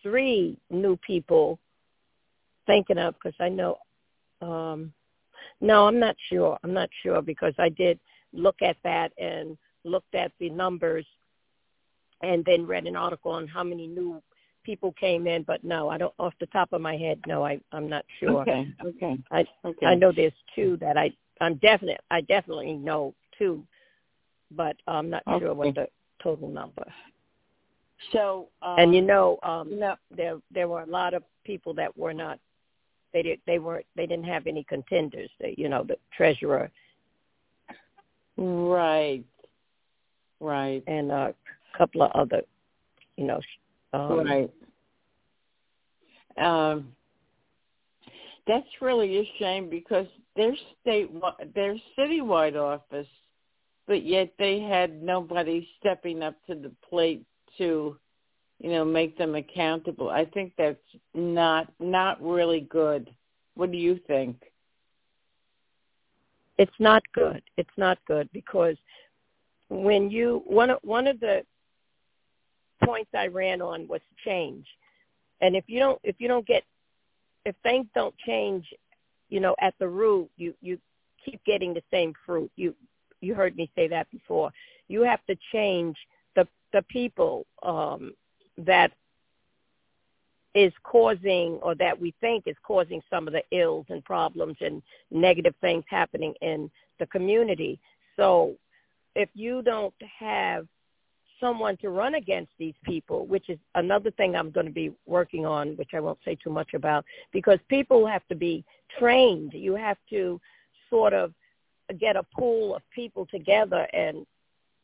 three 0.01 0.58
new 0.72 0.98
people 1.06 1.60
thinking 2.65 2.98
of 2.98 3.13
because 3.13 3.38
I 3.39 3.50
know. 3.50 3.77
Um, 4.42 4.92
no, 5.62 5.86
I'm 5.86 6.00
not 6.00 6.15
sure. 6.32 6.58
I'm 6.63 6.74
not 6.74 6.89
sure 7.03 7.22
because 7.22 7.53
I 7.60 7.70
did 7.70 8.00
look 8.34 8.63
at 8.63 8.77
that 8.84 9.12
and 9.20 9.56
looked 9.84 10.15
at 10.15 10.32
the 10.39 10.50
numbers, 10.50 11.06
and 12.24 12.44
then 12.44 12.65
read 12.65 12.88
an 12.88 12.96
article 12.96 13.34
on 13.34 13.48
how 13.48 13.63
many 13.63 13.86
new 13.86 14.20
people 14.63 14.93
came 14.93 15.27
in. 15.27 15.43
But 15.43 15.63
no, 15.63 15.89
I 15.89 15.98
don't. 15.98 16.13
Off 16.20 16.34
the 16.39 16.48
top 16.48 16.74
of 16.74 16.82
my 16.82 16.96
head, 16.96 17.20
no, 17.27 17.46
I 17.46 17.60
I'm 17.72 17.89
not 17.89 18.05
sure. 18.20 18.41
Okay. 18.41 18.67
Okay. 18.84 19.17
I 19.32 19.46
okay. 19.65 19.86
I 19.86 19.96
know 19.96 20.12
there's 20.12 20.34
two 20.55 20.77
that 20.82 20.98
I 20.98 21.12
I'm 21.41 21.55
definite. 21.55 22.01
I 22.12 22.22
definitely 22.22 22.74
know 22.74 23.13
two, 23.38 23.63
but 24.51 24.75
I'm 24.88 25.10
not 25.10 25.24
okay. 25.27 25.46
sure 25.46 25.53
what 25.53 25.75
the 25.75 25.88
total 26.22 26.48
number. 26.48 26.86
So 28.12 28.50
um, 28.62 28.75
and 28.79 28.96
you 28.96 29.01
know, 29.01 29.39
um, 29.43 29.79
no. 29.79 29.96
there 30.15 30.38
there 30.51 30.67
were 30.67 30.82
a 30.82 30.88
lot 30.88 31.13
of 31.13 31.24
people 31.43 31.74
that 31.75 31.96
were 31.98 32.13
not. 32.13 32.39
They 33.13 33.22
did. 33.22 33.39
They 33.46 33.60
weren't. 33.60 33.86
They 33.96 34.05
didn't 34.05 34.25
have 34.25 34.48
any 34.48 34.63
contenders. 34.63 35.29
They, 35.39 35.55
you 35.58 35.70
know, 35.70 35.84
the 35.84 35.98
treasurer. 36.15 36.72
Right. 38.38 39.24
Right. 40.39 40.84
And 40.88 41.12
a 41.12 41.36
couple 41.77 42.01
of 42.03 42.12
other, 42.12 42.41
you 43.17 43.25
know. 43.25 43.39
Um, 43.93 44.25
right. 44.25 44.51
Um, 46.38 46.88
that's 48.47 48.67
really 48.81 49.19
a 49.19 49.31
shame 49.39 49.69
because 49.69 50.07
their 50.35 50.55
state 50.81 51.09
their 51.53 51.75
citywide 51.97 52.55
office, 52.55 53.07
but 53.88 54.03
yet 54.03 54.33
they 54.38 54.59
had 54.59 55.01
nobody 55.01 55.67
stepping 55.79 56.23
up 56.23 56.35
to 56.47 56.55
the 56.55 56.71
plate 56.89 57.23
to, 57.57 57.97
you 58.59 58.69
know, 58.69 58.83
make 58.83 59.17
them 59.17 59.35
accountable. 59.35 60.09
I 60.09 60.25
think 60.25 60.53
that's 60.57 60.77
not 61.13 61.71
not 61.79 62.21
really 62.21 62.62
good. 62.62 63.09
What 63.55 63.71
do 63.71 63.77
you 63.77 64.00
think? 64.07 64.38
It's 66.57 66.79
not 66.79 67.03
good. 67.13 67.41
It's 67.57 67.77
not 67.77 68.00
good 68.07 68.27
because 68.33 68.75
when 69.69 70.09
you 70.12 70.43
one 70.45 70.71
of 70.71 70.79
one 70.81 71.07
of 71.07 71.19
the 71.19 71.43
points 72.93 73.12
I 73.13 73.27
ran 73.27 73.62
on 73.62 73.88
was 73.88 74.01
change. 74.25 74.65
And 75.41 75.55
if 75.55 75.65
you 75.67 75.79
don't 75.79 76.00
if 76.03 76.15
you 76.19 76.27
don't 76.27 76.45
get 76.45 76.63
if 77.45 77.55
things 77.63 77.88
don't 77.93 78.15
change 78.25 78.65
you 79.33 79.39
know, 79.39 79.55
at 79.59 79.73
the 79.79 79.88
root, 79.88 80.29
you 80.38 80.53
you 80.62 80.77
keep 81.25 81.43
getting 81.43 81.73
the 81.73 81.81
same 81.91 82.13
fruit. 82.23 82.51
You 82.55 82.75
you 83.19 83.33
heard 83.33 83.55
me 83.55 83.67
say 83.75 83.88
that 83.88 84.07
before. 84.12 84.51
You 84.88 85.01
have 85.01 85.25
to 85.25 85.35
change 85.51 85.97
the 86.35 86.47
the 86.71 86.83
people 86.83 87.47
um, 87.63 88.13
that 88.59 88.91
is 90.53 90.71
causing 90.83 91.53
or 91.63 91.73
that 91.73 92.00
we 92.00 92.13
think 92.21 92.43
is 92.45 92.55
causing 92.62 93.01
some 93.09 93.25
of 93.27 93.33
the 93.33 93.41
ills 93.51 93.88
and 93.89 94.05
problems 94.05 94.55
and 94.62 94.83
negative 95.09 95.55
things 95.62 95.83
happening 95.89 96.35
in 96.41 96.69
the 97.00 97.07
community. 97.07 97.79
So 98.15 98.53
if 99.15 99.29
you 99.33 99.63
don't 99.63 99.95
have 100.19 100.67
someone 101.43 101.75
to 101.77 101.89
run 101.89 102.15
against 102.15 102.51
these 102.57 102.73
people, 102.85 103.25
which 103.27 103.50
is 103.50 103.59
another 103.75 104.12
thing 104.12 104.33
I'm 104.33 104.50
going 104.50 104.65
to 104.65 104.71
be 104.71 104.93
working 105.05 105.45
on, 105.45 105.75
which 105.75 105.89
I 105.93 106.00
won't 106.00 106.19
say 106.23 106.38
too 106.41 106.50
much 106.50 106.73
about, 106.73 107.03
because 107.33 107.59
people 107.67 108.07
have 108.07 108.25
to 108.29 108.35
be 108.35 108.63
trained. 108.97 109.51
You 109.53 109.75
have 109.75 109.97
to 110.12 110.39
sort 110.89 111.13
of 111.13 111.33
get 112.00 112.15
a 112.15 112.23
pool 112.23 112.75
of 112.77 112.81
people 112.95 113.25
together 113.25 113.85
and 113.91 114.25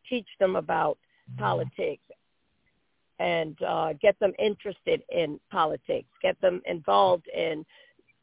teach 0.09 0.27
them 0.37 0.57
about 0.57 0.97
politics 1.37 2.03
and 3.19 3.55
uh, 3.63 3.93
get 4.01 4.19
them 4.19 4.33
interested 4.37 5.01
in 5.09 5.39
politics, 5.49 6.09
get 6.21 6.39
them 6.41 6.61
involved 6.65 7.27
in 7.33 7.65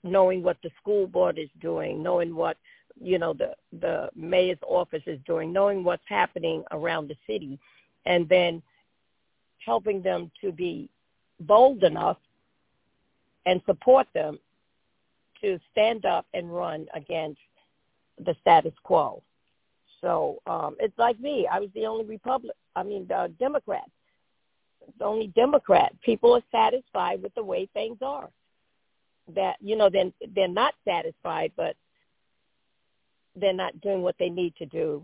knowing 0.02 0.42
what 0.42 0.58
the 0.62 0.70
school 0.80 1.06
board 1.06 1.38
is 1.38 1.48
doing, 1.60 2.02
knowing 2.02 2.34
what 2.34 2.58
you 3.00 3.18
know 3.18 3.32
the 3.32 3.52
the 3.80 4.08
mayor's 4.14 4.58
office 4.66 5.02
is 5.06 5.20
doing, 5.26 5.52
knowing 5.52 5.84
what's 5.84 6.02
happening 6.06 6.64
around 6.70 7.08
the 7.08 7.16
city, 7.26 7.58
and 8.06 8.28
then 8.28 8.62
helping 9.64 10.00
them 10.00 10.30
to 10.40 10.52
be 10.52 10.88
bold 11.40 11.82
enough 11.82 12.18
and 13.44 13.60
support 13.66 14.06
them 14.14 14.38
to 15.42 15.58
stand 15.72 16.06
up 16.06 16.24
and 16.32 16.54
run 16.54 16.86
against 16.94 17.40
the 18.24 18.34
status 18.40 18.72
quo. 18.82 19.22
So 20.00 20.40
um, 20.46 20.76
it's 20.80 20.98
like 20.98 21.20
me. 21.20 21.46
I 21.50 21.58
was 21.58 21.68
the 21.74 21.86
only 21.86 22.04
Republic. 22.04 22.54
I 22.74 22.82
mean, 22.82 23.06
the 23.08 23.32
Democrat. 23.38 23.88
The 24.98 25.04
only 25.04 25.28
Democrat. 25.28 25.92
People 26.02 26.34
are 26.34 26.42
satisfied 26.52 27.22
with 27.22 27.34
the 27.34 27.42
way 27.42 27.68
things 27.74 27.98
are. 28.02 28.30
That 29.34 29.56
you 29.60 29.76
know, 29.76 29.90
then 29.90 30.12
they're 30.34 30.46
not 30.46 30.74
satisfied, 30.84 31.50
but 31.56 31.74
they're 33.34 33.52
not 33.52 33.80
doing 33.80 34.02
what 34.02 34.14
they 34.18 34.28
need 34.28 34.54
to 34.56 34.66
do 34.66 35.02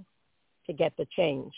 to 0.67 0.73
get 0.73 0.97
the 0.97 1.07
change 1.17 1.53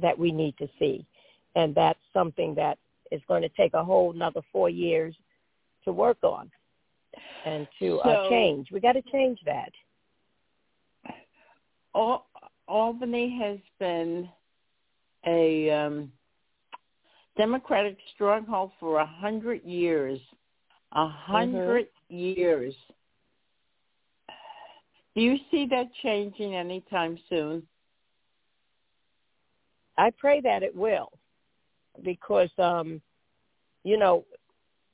that 0.00 0.18
we 0.18 0.32
need 0.32 0.56
to 0.58 0.68
see. 0.78 1.06
And 1.54 1.74
that's 1.74 1.98
something 2.12 2.54
that 2.56 2.78
is 3.10 3.20
going 3.28 3.42
to 3.42 3.48
take 3.50 3.74
a 3.74 3.84
whole 3.84 4.12
another 4.12 4.40
four 4.52 4.68
years 4.68 5.14
to 5.84 5.92
work 5.92 6.18
on 6.22 6.50
and 7.44 7.68
to 7.78 8.00
uh, 8.00 8.04
so, 8.04 8.10
uh, 8.10 8.28
change. 8.28 8.68
We 8.72 8.80
got 8.80 8.92
to 8.92 9.02
change 9.12 9.38
that. 9.46 9.70
Albany 12.66 13.38
has 13.40 13.58
been 13.78 14.28
a 15.26 15.70
um, 15.70 16.10
Democratic 17.36 17.98
stronghold 18.14 18.72
for 18.80 18.98
a 18.98 19.06
hundred 19.06 19.62
years. 19.64 20.18
A 20.92 21.02
100 21.02 21.86
mm-hmm. 21.86 22.16
years. 22.16 22.74
Do 25.14 25.20
you 25.20 25.36
see 25.50 25.66
that 25.70 25.86
changing 26.02 26.54
anytime 26.54 27.18
soon? 27.28 27.62
I 29.96 30.10
pray 30.10 30.40
that 30.40 30.62
it 30.62 30.74
will, 30.74 31.12
because 32.02 32.50
um, 32.58 33.00
you 33.84 33.98
know 33.98 34.24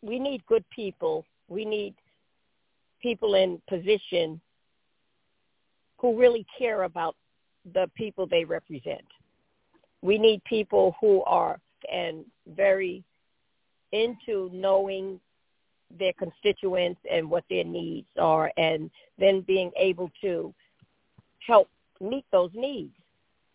we 0.03 0.19
need 0.19 0.45
good 0.47 0.65
people. 0.71 1.25
We 1.49 1.65
need 1.65 1.95
people 3.03 3.35
in 3.35 3.61
position 3.69 4.41
who 5.99 6.19
really 6.19 6.47
care 6.59 6.85
about 6.85 7.17
the 7.75 7.91
people 7.95 8.27
they 8.27 8.45
represent. 8.45 9.05
We 10.03 10.19
need 10.19 10.43
people 10.45 10.95
who 11.01 11.23
are 11.25 11.59
and 11.93 12.25
very 12.55 13.03
into 13.93 14.51
knowing 14.53 15.21
their 15.99 16.13
constituents 16.15 17.01
and 17.11 17.29
what 17.29 17.45
their 17.51 17.65
needs 17.65 18.07
are 18.19 18.53
and 18.57 18.91
then 19.19 19.41
being 19.41 19.73
able 19.77 20.11
to 20.21 20.55
help 21.47 21.69
meet 22.01 22.25
those 22.31 22.51
needs 22.55 22.95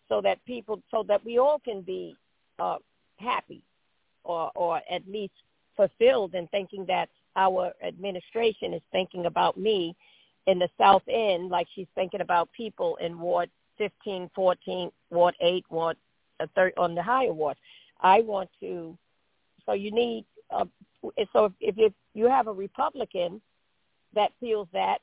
so 0.08 0.20
that 0.20 0.44
people 0.46 0.82
so 0.90 1.04
that 1.08 1.24
we 1.24 1.38
all 1.38 1.58
can 1.58 1.82
be 1.82 2.16
uh, 2.58 2.76
happy 3.16 3.62
or 4.24 4.50
or 4.54 4.80
at 4.90 5.06
least 5.08 5.34
fulfilled 5.76 6.34
in 6.34 6.46
thinking 6.48 6.84
that 6.86 7.08
our 7.36 7.72
administration 7.84 8.72
is 8.72 8.82
thinking 8.92 9.26
about 9.26 9.58
me 9.58 9.94
in 10.46 10.58
the 10.58 10.68
South 10.78 11.02
End 11.08 11.50
like 11.50 11.66
she's 11.74 11.88
thinking 11.94 12.20
about 12.20 12.50
people 12.52 12.96
in 12.96 13.18
Ward 13.18 13.50
15, 13.78 14.30
14, 14.34 14.90
Ward 15.10 15.34
8, 15.40 15.64
Ward 15.68 15.96
uh, 16.40 16.46
third 16.54 16.72
on 16.76 16.94
the 16.94 17.02
higher 17.02 17.32
wards. 17.32 17.58
I 18.00 18.20
want 18.20 18.50
to. 18.60 18.96
So 19.64 19.72
you 19.72 19.90
need. 19.90 20.24
Uh, 20.50 20.66
so 21.32 21.52
if, 21.60 21.76
if 21.78 21.92
you 22.14 22.28
have 22.28 22.46
a 22.46 22.52
Republican 22.52 23.40
that 24.14 24.32
feels 24.40 24.68
that 24.72 24.98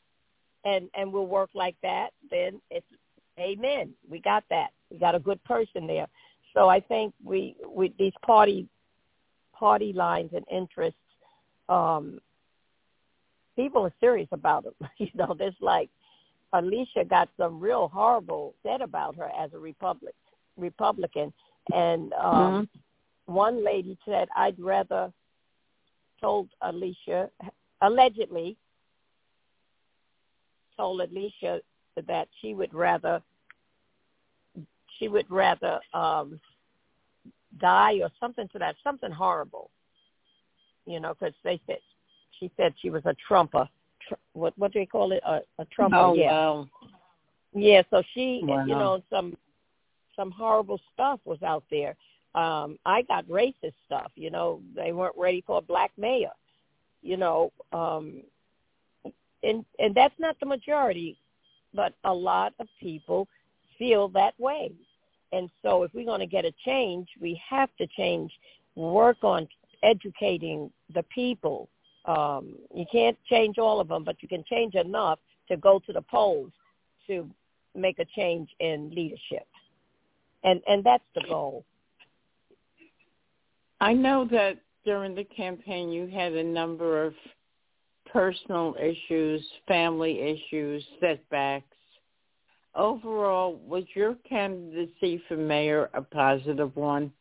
and 0.66 0.90
and 0.96 1.12
will 1.12 1.28
work 1.28 1.50
like 1.54 1.76
that, 1.82 2.10
then 2.30 2.62
it's 2.70 2.86
amen. 3.40 3.94
We 4.10 4.20
got 4.20 4.44
that. 4.50 4.70
We 4.94 5.00
got 5.00 5.16
a 5.16 5.20
good 5.20 5.44
person 5.44 5.88
there. 5.88 6.08
So 6.54 6.70
I 6.70 6.80
think 6.80 7.14
we 7.24 7.58
we 7.68 7.94
these 7.98 8.14
party 8.24 8.68
party 9.54 9.92
lines 9.92 10.30
and 10.34 10.46
interests, 10.52 11.00
um, 11.68 12.20
people 13.56 13.84
are 13.84 13.94
serious 14.00 14.30
about 14.32 14.64
them. 14.64 14.76
you 14.98 15.10
know, 15.16 15.36
there's 15.38 15.56
like 15.60 15.90
Alicia 16.54 17.06
got 17.10 17.28
some 17.38 17.60
real 17.60 17.88
horrible 17.88 18.54
said 18.64 18.82
about 18.82 19.16
her 19.16 19.30
as 19.38 19.52
a 19.54 19.60
Republic 19.60 20.14
Republican, 20.56 21.34
and 21.74 22.14
um, 22.14 22.70
mm-hmm. 23.28 23.34
one 23.34 23.66
lady 23.66 23.98
said, 24.06 24.30
"I'd 24.38 24.60
rather." 24.60 25.12
Told 26.22 26.48
Alicia 26.62 27.30
allegedly 27.82 28.56
told 30.78 31.02
Alicia 31.02 31.60
that 32.08 32.28
she 32.42 32.54
would 32.54 32.74
rather 32.74 33.22
she 35.04 35.08
would 35.10 35.30
rather 35.30 35.80
um 35.94 36.40
die 37.60 38.00
or 38.02 38.10
something 38.20 38.48
to 38.50 38.60
that 38.60 38.76
something 38.84 39.12
horrible 39.12 39.70
you 40.86 41.00
know 41.00 41.14
because 41.14 41.34
they 41.44 41.60
said 41.68 41.78
she 42.40 42.52
said 42.58 42.74
she 42.82 42.90
was 42.90 43.06
a 43.06 43.16
trumper. 43.28 43.68
Tr- 44.08 44.16
what 44.34 44.58
what 44.58 44.74
do 44.74 44.80
they 44.80 44.86
call 44.86 45.12
it? 45.12 45.22
A, 45.26 45.42
a 45.60 45.66
trumper 45.66 45.98
oh, 45.98 46.14
yeah. 46.14 46.32
wow. 46.32 46.70
yeah 47.54 47.82
so 47.90 48.02
she 48.14 48.42
wow. 48.44 48.66
you 48.66 48.74
know 48.74 49.02
some 49.10 49.38
some 50.16 50.32
horrible 50.32 50.80
stuff 50.94 51.20
was 51.26 51.42
out 51.44 51.64
there. 51.70 51.96
Um 52.36 52.80
i 52.86 53.04
got 53.04 53.26
racist 53.28 53.76
stuff 53.86 54.12
you 54.16 54.32
know 54.32 54.62
they 54.76 54.92
weren't 54.92 55.16
ready 55.18 55.44
for 55.46 55.60
a 55.60 55.62
black 55.62 55.92
mayor 55.98 56.32
you 57.02 57.18
know 57.18 57.52
um 57.72 58.24
and 59.44 59.64
and 59.78 59.94
that's 59.94 60.16
not 60.18 60.40
the 60.40 60.46
majority 60.46 61.18
but 61.76 61.94
a 62.06 62.14
lot 62.14 62.54
of 62.60 62.68
people 62.80 63.28
feel 63.78 64.08
that 64.10 64.34
way 64.40 64.72
and 65.34 65.50
so 65.62 65.84
if 65.84 65.94
we're 65.94 66.06
going 66.06 66.20
to 66.20 66.28
get 66.28 66.46
a 66.46 66.54
change 66.66 67.08
we 67.22 67.40
have 67.50 67.70
to 67.78 67.88
change 67.88 68.32
work 68.76 69.18
on 69.24 69.48
educating 69.84 70.72
the 70.94 71.04
people. 71.04 71.70
Um 72.06 72.56
you 72.74 72.86
can't 72.92 73.18
change 73.30 73.58
all 73.58 73.80
of 73.80 73.88
them 73.88 74.04
but 74.04 74.22
you 74.22 74.28
can 74.28 74.44
change 74.50 74.76
enough 74.76 75.20
to 75.50 75.58
go 75.58 75.80
to 75.86 75.94
the 75.94 76.02
polls 76.02 76.52
to 77.08 77.30
make 77.76 78.00
a 78.00 78.06
change 78.16 78.50
in 78.60 78.92
leadership. 78.94 79.48
And 80.44 80.62
and 80.68 80.84
that's 80.84 81.04
the 81.16 81.24
goal. 81.28 81.66
I 83.82 83.94
know 83.94 84.26
that 84.32 84.60
during 84.86 85.16
the 85.16 85.24
campaign 85.26 85.90
you 85.90 86.08
had 86.08 86.34
a 86.34 86.44
number 86.44 87.04
of 87.04 87.14
personal 88.12 88.76
issues, 88.80 89.46
family 89.68 90.20
issues, 90.20 90.86
setbacks. 91.00 91.66
Overall, 92.76 93.60
was 93.68 93.84
your 93.94 94.16
candidacy 94.28 95.22
for 95.28 95.38
mayor 95.38 95.90
a 95.94 96.02
positive 96.02 96.76
one? 96.76 97.12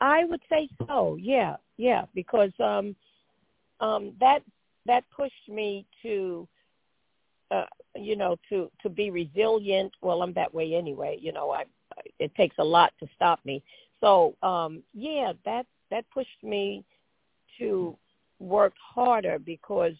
I 0.00 0.24
would 0.24 0.42
say 0.48 0.68
so. 0.86 1.16
Yeah, 1.20 1.56
yeah, 1.78 2.04
because 2.14 2.52
um, 2.60 2.94
um, 3.80 4.12
that 4.20 4.40
that 4.86 5.04
pushed 5.14 5.48
me 5.48 5.84
to, 6.02 6.46
uh, 7.50 7.64
you 7.96 8.14
know, 8.14 8.36
to 8.50 8.70
to 8.82 8.88
be 8.88 9.10
resilient. 9.10 9.92
Well, 10.02 10.22
I'm 10.22 10.32
that 10.34 10.52
way 10.52 10.74
anyway. 10.74 11.18
You 11.20 11.32
know, 11.32 11.50
I 11.50 11.64
it 12.18 12.34
takes 12.34 12.56
a 12.58 12.64
lot 12.64 12.92
to 13.00 13.08
stop 13.14 13.40
me. 13.44 13.62
So 14.00 14.36
um, 14.42 14.82
yeah, 14.94 15.32
that 15.44 15.66
that 15.90 16.04
pushed 16.12 16.42
me 16.42 16.84
to 17.58 17.96
work 18.38 18.74
harder 18.94 19.38
because 19.38 19.94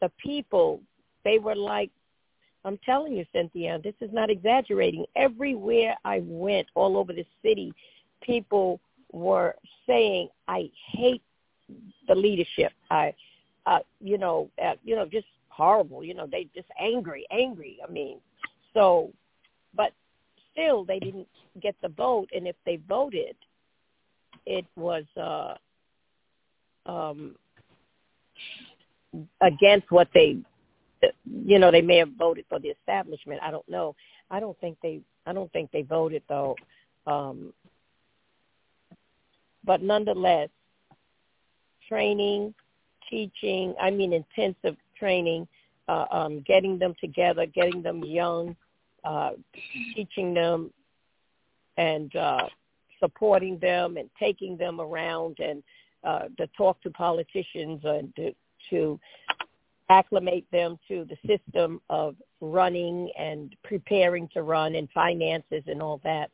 the 0.00 0.10
people 0.22 0.80
they 1.24 1.38
were 1.38 1.56
like 1.56 1.90
I'm 2.64 2.78
telling 2.84 3.14
you, 3.14 3.24
Cynthia, 3.32 3.80
this 3.82 3.94
is 4.00 4.10
not 4.12 4.30
exaggerating. 4.30 5.04
Everywhere 5.16 5.96
I 6.04 6.22
went, 6.24 6.68
all 6.74 6.96
over 6.96 7.12
the 7.12 7.26
city, 7.42 7.74
people 8.22 8.80
were 9.12 9.56
saying, 9.86 10.28
"I 10.48 10.70
hate 10.92 11.22
the 12.08 12.14
leadership. 12.14 12.72
I, 12.90 13.14
uh, 13.66 13.80
you 14.00 14.18
know, 14.18 14.48
uh, 14.62 14.74
you 14.84 14.96
know, 14.96 15.06
just 15.06 15.26
horrible. 15.48 16.04
You 16.04 16.14
know, 16.14 16.26
they 16.26 16.48
just 16.54 16.68
angry, 16.78 17.26
angry. 17.30 17.78
I 17.86 17.90
mean, 17.90 18.18
so, 18.74 19.12
but 19.74 19.92
still, 20.52 20.84
they 20.84 20.98
didn't 20.98 21.28
get 21.60 21.74
the 21.82 21.88
vote, 21.88 22.28
and 22.34 22.46
if 22.46 22.56
they 22.64 22.76
voted, 22.88 23.36
it 24.46 24.66
was 24.76 25.04
uh, 25.16 25.54
um, 26.86 27.36
against 29.40 29.90
what 29.90 30.08
they, 30.14 30.38
you 31.24 31.58
know, 31.58 31.70
they 31.70 31.82
may 31.82 31.96
have 31.98 32.12
voted 32.18 32.44
for 32.48 32.58
the 32.58 32.68
establishment. 32.68 33.40
I 33.42 33.50
don't 33.50 33.68
know. 33.68 33.94
I 34.30 34.40
don't 34.40 34.58
think 34.60 34.78
they. 34.82 35.00
I 35.26 35.32
don't 35.32 35.52
think 35.52 35.70
they 35.70 35.82
voted 35.82 36.22
though. 36.28 36.56
Um, 37.06 37.52
but 39.64 39.82
nonetheless, 39.82 40.48
training, 41.88 42.54
teaching. 43.08 43.74
I 43.80 43.90
mean, 43.90 44.12
intensive 44.12 44.76
training, 44.98 45.46
uh, 45.88 46.06
um, 46.10 46.40
getting 46.46 46.78
them 46.78 46.94
together, 47.00 47.46
getting 47.46 47.82
them 47.82 48.02
young, 48.04 48.56
uh, 49.04 49.32
teaching 49.94 50.34
them, 50.34 50.72
and 51.76 52.14
uh, 52.16 52.48
supporting 52.98 53.58
them, 53.58 53.96
and 53.96 54.08
taking 54.18 54.56
them 54.56 54.80
around 54.80 55.38
and 55.38 55.62
uh, 56.04 56.24
to 56.36 56.46
talk 56.56 56.80
to 56.82 56.90
politicians 56.90 57.80
and 57.84 58.14
to, 58.16 58.34
to 58.70 58.98
acclimate 59.92 60.44
them 60.50 60.78
to 60.88 61.04
the 61.04 61.16
system 61.26 61.80
of 61.90 62.16
running 62.40 63.10
and 63.18 63.54
preparing 63.62 64.28
to 64.32 64.42
run 64.42 64.74
and 64.74 64.88
finances 64.90 65.62
and 65.66 65.82
all 65.82 66.00
that. 66.02 66.30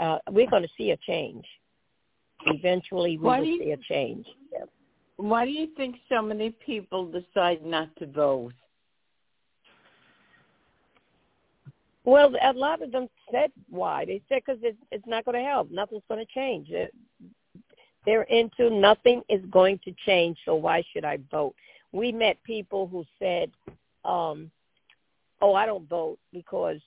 Uh, 0.00 0.18
we're 0.30 0.50
going 0.50 0.62
to 0.62 0.68
see 0.76 0.90
a 0.90 0.96
change. 0.98 1.44
Eventually, 2.46 3.16
we 3.16 3.24
Why 3.24 3.38
will 3.40 3.46
you- 3.46 3.58
see 3.58 3.70
a 3.72 3.76
change. 3.76 4.26
Yeah. 4.52 4.64
Why 5.16 5.44
do 5.44 5.50
you 5.50 5.68
think 5.76 5.96
so 6.08 6.22
many 6.22 6.50
people 6.50 7.10
decide 7.10 7.64
not 7.64 7.94
to 7.96 8.06
vote? 8.06 8.54
Well, 12.04 12.34
a 12.42 12.52
lot 12.54 12.80
of 12.82 12.90
them 12.90 13.08
said 13.30 13.52
why. 13.68 14.06
They 14.06 14.22
said 14.28 14.40
because 14.46 14.60
it's, 14.62 14.78
it's 14.90 15.06
not 15.06 15.26
going 15.26 15.36
to 15.36 15.44
help. 15.48 15.70
Nothing's 15.70 16.02
going 16.08 16.24
to 16.24 16.32
change. 16.32 16.68
They're, 16.70 16.88
they're 18.06 18.22
into 18.22 18.70
nothing 18.70 19.22
is 19.28 19.44
going 19.50 19.78
to 19.84 19.92
change, 20.06 20.38
so 20.46 20.54
why 20.54 20.82
should 20.92 21.04
I 21.04 21.18
vote? 21.30 21.54
We 21.92 22.12
met 22.12 22.42
people 22.44 22.86
who 22.86 23.04
said, 23.18 23.50
um, 24.04 24.50
oh, 25.42 25.54
I 25.54 25.66
don't 25.66 25.88
vote 25.88 26.18
because 26.32 26.78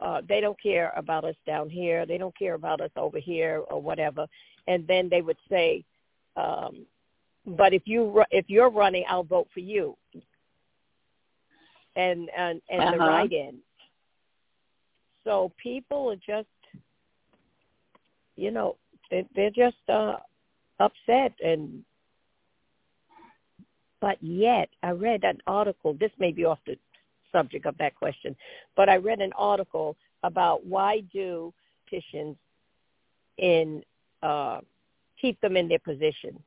uh, 0.00 0.22
they 0.28 0.40
don't 0.40 0.60
care 0.60 0.92
about 0.96 1.24
us 1.24 1.36
down 1.46 1.68
here. 1.70 2.06
They 2.06 2.18
don't 2.18 2.36
care 2.36 2.54
about 2.54 2.80
us 2.80 2.90
over 2.96 3.18
here 3.18 3.62
or 3.70 3.80
whatever. 3.80 4.26
And 4.66 4.86
then 4.86 5.08
they 5.08 5.22
would 5.22 5.36
say, 5.48 5.84
um, 6.36 6.86
but 7.46 7.72
if 7.72 7.82
you 7.86 8.22
if 8.30 8.46
you're 8.48 8.70
running, 8.70 9.04
I'll 9.08 9.22
vote 9.22 9.48
for 9.52 9.60
you. 9.60 9.96
And 11.96 12.30
and 12.36 12.60
and 12.70 12.80
the 12.80 12.96
Uh-huh. 12.96 13.08
write-in. 13.08 13.58
So 15.24 15.52
people 15.62 16.10
are 16.10 16.16
just, 16.16 16.48
you 18.36 18.50
know, 18.50 18.76
they, 19.10 19.26
they're 19.34 19.50
just 19.50 19.76
uh, 19.88 20.16
upset 20.80 21.32
and. 21.44 21.84
But 24.00 24.16
yet, 24.22 24.68
I 24.82 24.90
read 24.90 25.24
an 25.24 25.38
article. 25.46 25.94
This 25.94 26.12
may 26.18 26.32
be 26.32 26.44
off 26.44 26.58
the 26.66 26.76
subject 27.32 27.66
of 27.66 27.76
that 27.78 27.94
question, 27.94 28.34
but 28.76 28.88
I 28.88 28.96
read 28.96 29.20
an 29.20 29.32
article 29.36 29.96
about 30.22 30.64
why 30.66 31.00
do 31.12 31.52
politicians 31.90 32.36
in 33.38 33.82
uh, 34.22 34.60
keep 35.20 35.40
them 35.40 35.56
in 35.56 35.68
their 35.68 35.78
position, 35.78 36.42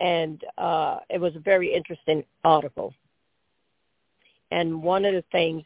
and 0.00 0.42
uh, 0.58 0.98
it 1.08 1.20
was 1.20 1.34
a 1.36 1.40
very 1.40 1.72
interesting 1.72 2.24
article. 2.44 2.92
And 4.50 4.82
one 4.82 5.04
of 5.04 5.14
the 5.14 5.24
things, 5.32 5.64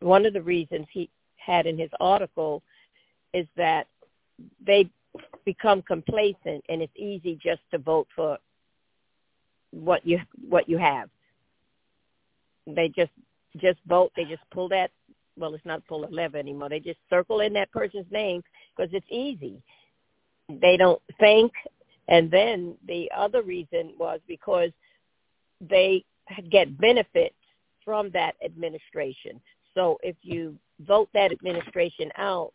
one 0.00 0.26
of 0.26 0.32
the 0.32 0.42
reasons 0.42 0.86
he 0.90 1.08
had 1.36 1.66
in 1.66 1.78
his 1.78 1.90
article 2.00 2.62
is 3.32 3.46
that 3.56 3.86
they 4.64 4.90
become 5.44 5.82
complacent 5.82 6.64
and 6.68 6.82
it's 6.82 6.92
easy 6.96 7.38
just 7.42 7.60
to 7.70 7.78
vote 7.78 8.08
for 8.14 8.38
what 9.70 10.06
you 10.06 10.20
what 10.48 10.68
you 10.68 10.78
have. 10.78 11.08
They 12.66 12.88
just 12.88 13.12
just 13.56 13.78
vote. 13.86 14.12
They 14.16 14.24
just 14.24 14.42
pull 14.50 14.68
that. 14.70 14.90
Well, 15.36 15.54
it's 15.54 15.64
not 15.64 15.86
pull 15.86 16.04
a 16.04 16.10
lever 16.10 16.38
anymore. 16.38 16.68
They 16.68 16.80
just 16.80 16.98
circle 17.08 17.40
in 17.40 17.52
that 17.54 17.70
person's 17.70 18.10
name 18.10 18.42
because 18.76 18.92
it's 18.92 19.06
easy. 19.10 19.62
They 20.48 20.76
don't 20.76 21.00
think. 21.20 21.52
And 22.08 22.30
then 22.30 22.74
the 22.86 23.10
other 23.14 23.42
reason 23.42 23.92
was 23.98 24.20
because 24.26 24.70
they 25.60 26.04
get 26.50 26.78
benefits 26.78 27.34
from 27.84 28.10
that 28.10 28.34
administration. 28.44 29.40
So 29.74 29.98
if 30.02 30.16
you 30.22 30.56
vote 30.80 31.08
that 31.14 31.32
administration 31.32 32.10
out, 32.16 32.52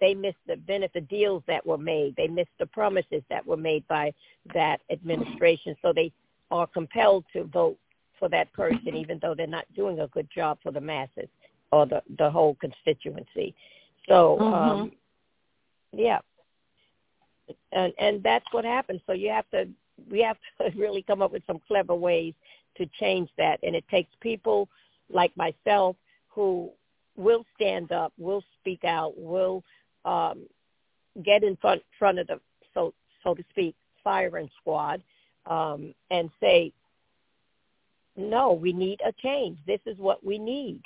they 0.00 0.14
miss 0.14 0.34
the 0.46 0.56
benefit 0.56 1.08
deals 1.08 1.42
that 1.46 1.64
were 1.64 1.78
made. 1.78 2.14
They 2.16 2.28
miss 2.28 2.48
the 2.58 2.66
promises 2.66 3.22
that 3.30 3.46
were 3.46 3.56
made 3.56 3.86
by 3.88 4.12
that 4.52 4.80
administration. 4.90 5.74
So 5.80 5.92
they 5.92 6.12
are 6.50 6.66
compelled 6.66 7.24
to 7.32 7.44
vote 7.44 7.78
for 8.18 8.28
that 8.28 8.52
person, 8.52 8.94
even 8.94 9.18
though 9.20 9.34
they're 9.34 9.46
not 9.46 9.66
doing 9.74 10.00
a 10.00 10.06
good 10.08 10.28
job 10.34 10.58
for 10.62 10.72
the 10.72 10.80
masses 10.80 11.28
or 11.72 11.86
the 11.86 12.02
the 12.18 12.30
whole 12.30 12.56
constituency. 12.60 13.54
So, 14.08 14.38
um, 14.40 14.92
yeah, 15.92 16.18
and 17.72 17.92
and 17.98 18.22
that's 18.22 18.46
what 18.52 18.64
happens. 18.64 19.00
So 19.06 19.12
you 19.12 19.30
have 19.30 19.48
to 19.50 19.68
we 20.10 20.20
have 20.20 20.36
to 20.60 20.70
really 20.78 21.02
come 21.02 21.22
up 21.22 21.32
with 21.32 21.42
some 21.46 21.60
clever 21.66 21.94
ways 21.94 22.34
to 22.76 22.86
change 23.00 23.28
that, 23.38 23.58
and 23.62 23.74
it 23.74 23.84
takes 23.90 24.10
people 24.20 24.68
like 25.10 25.32
myself 25.36 25.96
who 26.28 26.70
will 27.16 27.44
stand 27.54 27.92
up, 27.92 28.12
will 28.18 28.42
speak 28.60 28.84
out, 28.84 29.16
will 29.16 29.64
um, 30.04 30.42
get 31.24 31.42
in 31.42 31.56
front 31.56 31.82
front 31.98 32.18
of 32.18 32.26
the 32.26 32.40
so 32.74 32.92
so 33.24 33.34
to 33.34 33.42
speak 33.50 33.74
firing 34.04 34.48
squad 34.60 35.02
um, 35.46 35.94
and 36.10 36.30
say, 36.40 36.72
no, 38.16 38.52
we 38.52 38.72
need 38.72 39.00
a 39.06 39.12
change. 39.12 39.58
This 39.66 39.80
is 39.86 39.98
what 39.98 40.24
we 40.24 40.38
need. 40.38 40.82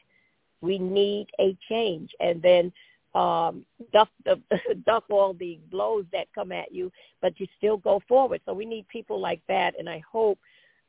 We 0.61 0.79
need 0.79 1.29
a 1.41 1.57
change, 1.69 2.11
and 2.21 2.43
then 2.43 2.73
um, 3.15 3.65
duck 3.93 4.09
the 4.25 4.41
duck 4.87 5.05
all 5.11 5.33
the 5.33 5.59
blows 5.71 6.05
that 6.13 6.27
come 6.35 6.53
at 6.53 6.73
you, 6.73 6.93
but 7.23 7.39
you 7.41 7.47
still 7.57 7.79
go 7.79 8.03
forward. 8.07 8.41
So 8.45 8.53
we 8.53 8.67
need 8.67 8.87
people 8.89 9.21
like 9.21 9.41
that, 9.49 9.79
and 9.79 9.89
I 9.89 10.03
hope 10.11 10.39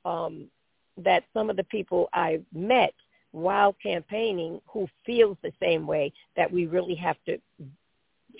um, 0.03 0.47
that 0.97 1.23
some 1.33 1.49
of 1.49 1.55
the 1.55 1.63
people 1.65 2.09
I 2.13 2.41
met 2.53 2.93
while 3.31 3.73
campaigning 3.81 4.59
who 4.67 4.87
feels 5.05 5.37
the 5.41 5.53
same 5.61 5.87
way 5.87 6.11
that 6.35 6.51
we 6.51 6.65
really 6.65 6.95
have 6.95 7.17
to 7.25 7.37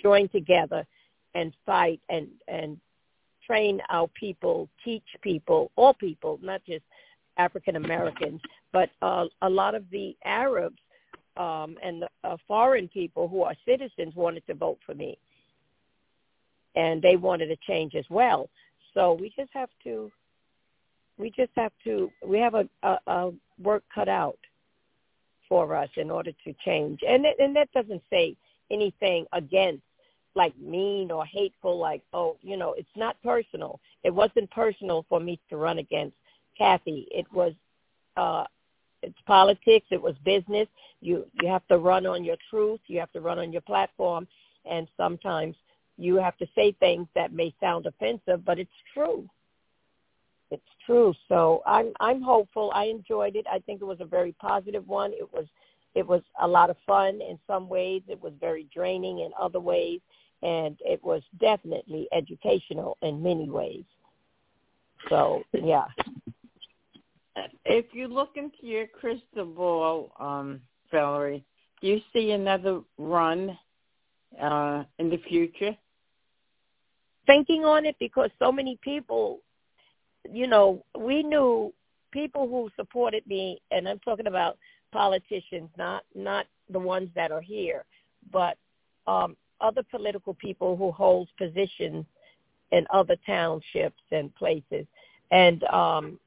join 0.02 0.28
together 0.28 0.86
and 1.34 1.52
fight 1.64 2.00
and 2.08 2.28
and 2.48 2.78
train 3.46 3.80
our 3.90 4.08
people, 4.08 4.68
teach 4.84 5.04
people, 5.22 5.70
all 5.76 5.94
people, 5.94 6.38
not 6.42 6.62
just 6.66 6.84
African 7.36 7.76
Americans, 7.76 8.40
but 8.72 8.90
uh, 9.00 9.26
a 9.42 9.48
lot 9.48 9.74
of 9.74 9.84
the 9.90 10.16
Arabs 10.24 10.78
um, 11.36 11.76
and 11.82 12.02
the 12.02 12.08
uh, 12.24 12.36
foreign 12.46 12.88
people 12.88 13.28
who 13.28 13.42
are 13.42 13.54
citizens 13.66 14.14
wanted 14.14 14.46
to 14.46 14.54
vote 14.54 14.78
for 14.84 14.94
me, 14.94 15.18
and 16.76 17.00
they 17.00 17.16
wanted 17.16 17.50
a 17.50 17.56
change 17.66 17.94
as 17.94 18.04
well. 18.10 18.48
So 18.94 19.14
we 19.14 19.32
just 19.36 19.50
have 19.54 19.70
to, 19.84 20.10
we 21.18 21.30
just 21.30 21.52
have 21.56 21.72
to, 21.84 22.10
we 22.24 22.38
have 22.38 22.54
a, 22.54 22.68
a, 22.82 22.98
a 23.06 23.30
work 23.62 23.82
cut 23.94 24.08
out 24.08 24.38
for 25.48 25.74
us 25.74 25.88
in 25.96 26.10
order 26.10 26.32
to 26.44 26.54
change, 26.64 27.00
and 27.06 27.24
it, 27.24 27.36
and 27.38 27.56
that 27.56 27.72
doesn't 27.72 28.02
say 28.10 28.36
anything 28.70 29.26
against 29.32 29.82
like 30.34 30.56
mean 30.58 31.10
or 31.10 31.24
hateful 31.26 31.78
like 31.78 32.02
oh 32.12 32.36
you 32.42 32.56
know 32.56 32.74
it's 32.74 32.88
not 32.96 33.16
personal. 33.22 33.80
It 34.04 34.10
wasn't 34.10 34.50
personal 34.50 35.04
for 35.08 35.20
me 35.20 35.38
to 35.50 35.56
run 35.56 35.78
against 35.78 36.16
kathy. 36.56 37.06
It 37.10 37.26
was 37.32 37.52
uh 38.16 38.44
it's 39.02 39.18
politics. 39.26 39.86
It 39.90 40.00
was 40.00 40.14
business. 40.24 40.68
You 41.00 41.26
you 41.40 41.48
have 41.48 41.66
to 41.68 41.78
run 41.78 42.06
on 42.06 42.24
your 42.24 42.36
truth. 42.50 42.80
You 42.86 43.00
have 43.00 43.12
to 43.12 43.20
run 43.20 43.38
on 43.38 43.52
your 43.52 43.62
platform. 43.62 44.26
And 44.64 44.86
sometimes 44.96 45.56
you 45.98 46.16
have 46.16 46.36
to 46.38 46.46
say 46.54 46.72
things 46.72 47.08
that 47.14 47.32
may 47.32 47.54
sound 47.60 47.86
offensive 47.86 48.44
but 48.44 48.58
it's 48.58 48.70
true. 48.94 49.28
It's 50.50 50.62
true. 50.86 51.14
So 51.28 51.62
i'm 51.66 51.92
i'm 52.00 52.22
hopeful. 52.22 52.72
I 52.74 52.84
enjoyed 52.84 53.36
it. 53.36 53.46
I 53.50 53.58
think 53.58 53.82
it 53.82 53.86
was 53.86 54.00
a 54.00 54.06
very 54.06 54.32
positive 54.40 54.88
one. 54.88 55.12
It 55.12 55.30
was 55.32 55.46
it 55.94 56.06
was 56.06 56.22
a 56.40 56.48
lot 56.48 56.70
of 56.70 56.76
fun 56.86 57.20
in 57.20 57.38
some 57.46 57.68
ways. 57.68 58.00
It 58.08 58.22
was 58.22 58.32
very 58.40 58.66
draining 58.72 59.18
in 59.18 59.30
other 59.38 59.60
ways 59.60 60.00
and 60.42 60.76
it 60.80 61.02
was 61.04 61.22
definitely 61.40 62.08
educational 62.12 62.96
in 63.02 63.22
many 63.22 63.48
ways. 63.48 63.84
So 65.08 65.42
yeah. 65.52 65.84
If 67.64 67.86
you 67.92 68.08
look 68.08 68.32
into 68.36 68.58
your 68.60 68.86
crystal 68.86 69.46
ball, 69.46 70.12
um, 70.20 70.60
Valerie, 70.90 71.44
do 71.80 71.86
you 71.86 72.00
see 72.12 72.32
another 72.32 72.80
run 72.98 73.56
uh, 74.40 74.84
in 74.98 75.08
the 75.08 75.16
future? 75.28 75.74
Thinking 77.26 77.64
on 77.64 77.86
it 77.86 77.96
because 77.98 78.30
so 78.38 78.52
many 78.52 78.78
people, 78.82 79.40
you 80.30 80.46
know, 80.46 80.84
we 80.98 81.22
knew 81.22 81.72
people 82.10 82.46
who 82.48 82.68
supported 82.76 83.26
me, 83.26 83.60
and 83.70 83.88
I'm 83.88 83.98
talking 84.00 84.26
about 84.26 84.58
politicians, 84.92 85.70
not 85.78 86.04
not 86.14 86.46
the 86.70 86.78
ones 86.78 87.08
that 87.14 87.32
are 87.32 87.40
here, 87.40 87.84
but 88.30 88.58
um, 89.06 89.36
other 89.62 89.82
political 89.90 90.34
people 90.34 90.76
who 90.76 90.90
hold 90.90 91.28
positions 91.38 92.04
and 92.72 92.86
other 92.92 93.16
townships 93.26 94.02
and 94.10 94.34
places. 94.34 94.86
And 95.30 95.62
um, 95.64 96.18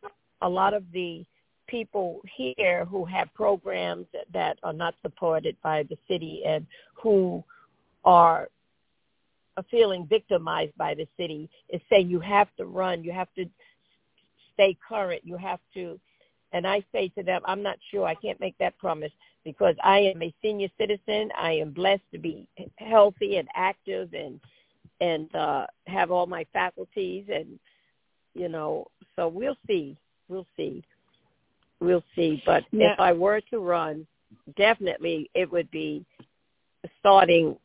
a 0.41 0.49
lot 0.49 0.73
of 0.73 0.83
the 0.93 1.25
people 1.67 2.21
here 2.37 2.85
who 2.85 3.05
have 3.05 3.33
programs 3.33 4.05
that 4.33 4.57
are 4.63 4.73
not 4.73 4.95
supported 5.01 5.55
by 5.63 5.83
the 5.83 5.97
city 6.07 6.43
and 6.45 6.65
who 6.93 7.43
are 8.03 8.49
feeling 9.71 10.05
victimized 10.07 10.75
by 10.77 10.93
the 10.93 11.07
city 11.17 11.49
is 11.69 11.81
saying 11.89 12.09
you 12.09 12.19
have 12.19 12.47
to 12.57 12.65
run, 12.65 13.03
you 13.03 13.11
have 13.11 13.33
to 13.35 13.45
stay 14.53 14.77
current, 14.87 15.21
you 15.23 15.37
have 15.37 15.59
to. 15.73 15.99
And 16.51 16.67
I 16.67 16.83
say 16.91 17.09
to 17.17 17.23
them, 17.23 17.41
I'm 17.45 17.63
not 17.63 17.77
sure. 17.91 18.05
I 18.05 18.15
can't 18.15 18.39
make 18.39 18.57
that 18.59 18.77
promise 18.77 19.11
because 19.45 19.75
I 19.83 19.99
am 19.99 20.21
a 20.21 20.33
senior 20.41 20.67
citizen. 20.77 21.29
I 21.39 21.53
am 21.53 21.71
blessed 21.71 22.03
to 22.11 22.19
be 22.19 22.47
healthy 22.77 23.37
and 23.37 23.47
active 23.55 24.13
and 24.13 24.41
and 25.01 25.33
uh, 25.35 25.67
have 25.87 26.11
all 26.11 26.25
my 26.25 26.45
faculties 26.51 27.25
and 27.33 27.59
you 28.33 28.49
know. 28.49 28.87
So 29.15 29.29
we'll 29.29 29.57
see. 29.67 29.95
We'll 30.27 30.47
see. 30.57 30.83
We'll 31.79 32.03
see. 32.15 32.41
But 32.45 32.63
if 32.73 32.99
I 32.99 33.13
were 33.13 33.39
to 33.51 33.59
run, 33.59 34.05
definitely 34.57 35.29
it 35.35 35.49
would 35.49 35.69
be 35.71 36.05
starting 36.99 37.55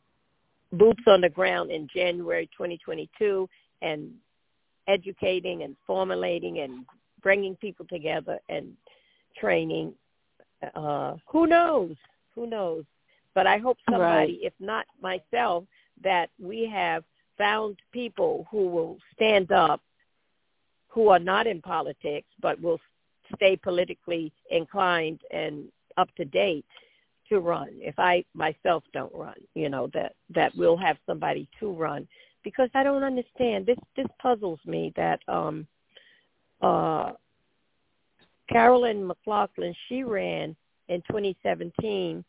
boots 0.73 1.03
on 1.07 1.21
the 1.21 1.29
ground 1.29 1.71
in 1.71 1.87
January 1.93 2.49
2022 2.57 3.49
and 3.81 4.11
educating 4.87 5.63
and 5.63 5.75
formulating 5.85 6.59
and 6.59 6.85
bringing 7.21 7.55
people 7.55 7.85
together 7.87 8.39
and 8.49 8.73
training. 9.39 9.93
Uh, 10.75 11.15
who 11.27 11.47
knows? 11.47 11.95
Who 12.35 12.47
knows? 12.47 12.85
But 13.33 13.47
I 13.47 13.57
hope 13.57 13.77
somebody, 13.89 14.33
right. 14.33 14.39
if 14.41 14.53
not 14.59 14.85
myself, 15.01 15.63
that 16.03 16.29
we 16.39 16.69
have 16.71 17.03
found 17.37 17.77
people 17.91 18.45
who 18.51 18.67
will 18.67 18.97
stand 19.13 19.51
up, 19.51 19.81
who 20.87 21.09
are 21.09 21.19
not 21.19 21.47
in 21.47 21.61
politics, 21.61 22.27
but 22.41 22.61
will 22.61 22.79
stay 23.35 23.55
politically 23.55 24.31
inclined 24.49 25.21
and 25.31 25.65
up 25.97 26.13
to 26.15 26.25
date 26.25 26.65
to 27.29 27.39
run 27.39 27.69
if 27.75 27.97
I 27.97 28.25
myself 28.33 28.83
don't 28.93 29.13
run, 29.13 29.35
you 29.55 29.69
know, 29.69 29.89
that 29.93 30.13
that 30.35 30.51
we'll 30.55 30.77
have 30.77 30.97
somebody 31.05 31.47
to 31.59 31.71
run 31.71 32.07
because 32.43 32.69
I 32.73 32.83
don't 32.83 33.03
understand. 33.03 33.65
This 33.65 33.77
this 33.95 34.07
puzzles 34.21 34.59
me 34.65 34.91
that 34.97 35.21
um 35.27 35.65
uh 36.61 37.11
Carolyn 38.51 39.05
McLaughlin, 39.05 39.73
she 39.87 40.03
ran 40.03 40.55
in 40.89 41.01
2017 41.07 42.23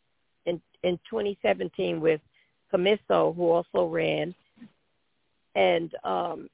in 0.46 0.60
in 0.82 0.98
2017 1.10 2.00
with 2.00 2.20
Commisso 2.72 3.34
who 3.34 3.50
also 3.50 3.86
ran 3.86 4.34
and 5.54 5.94
um 6.04 6.48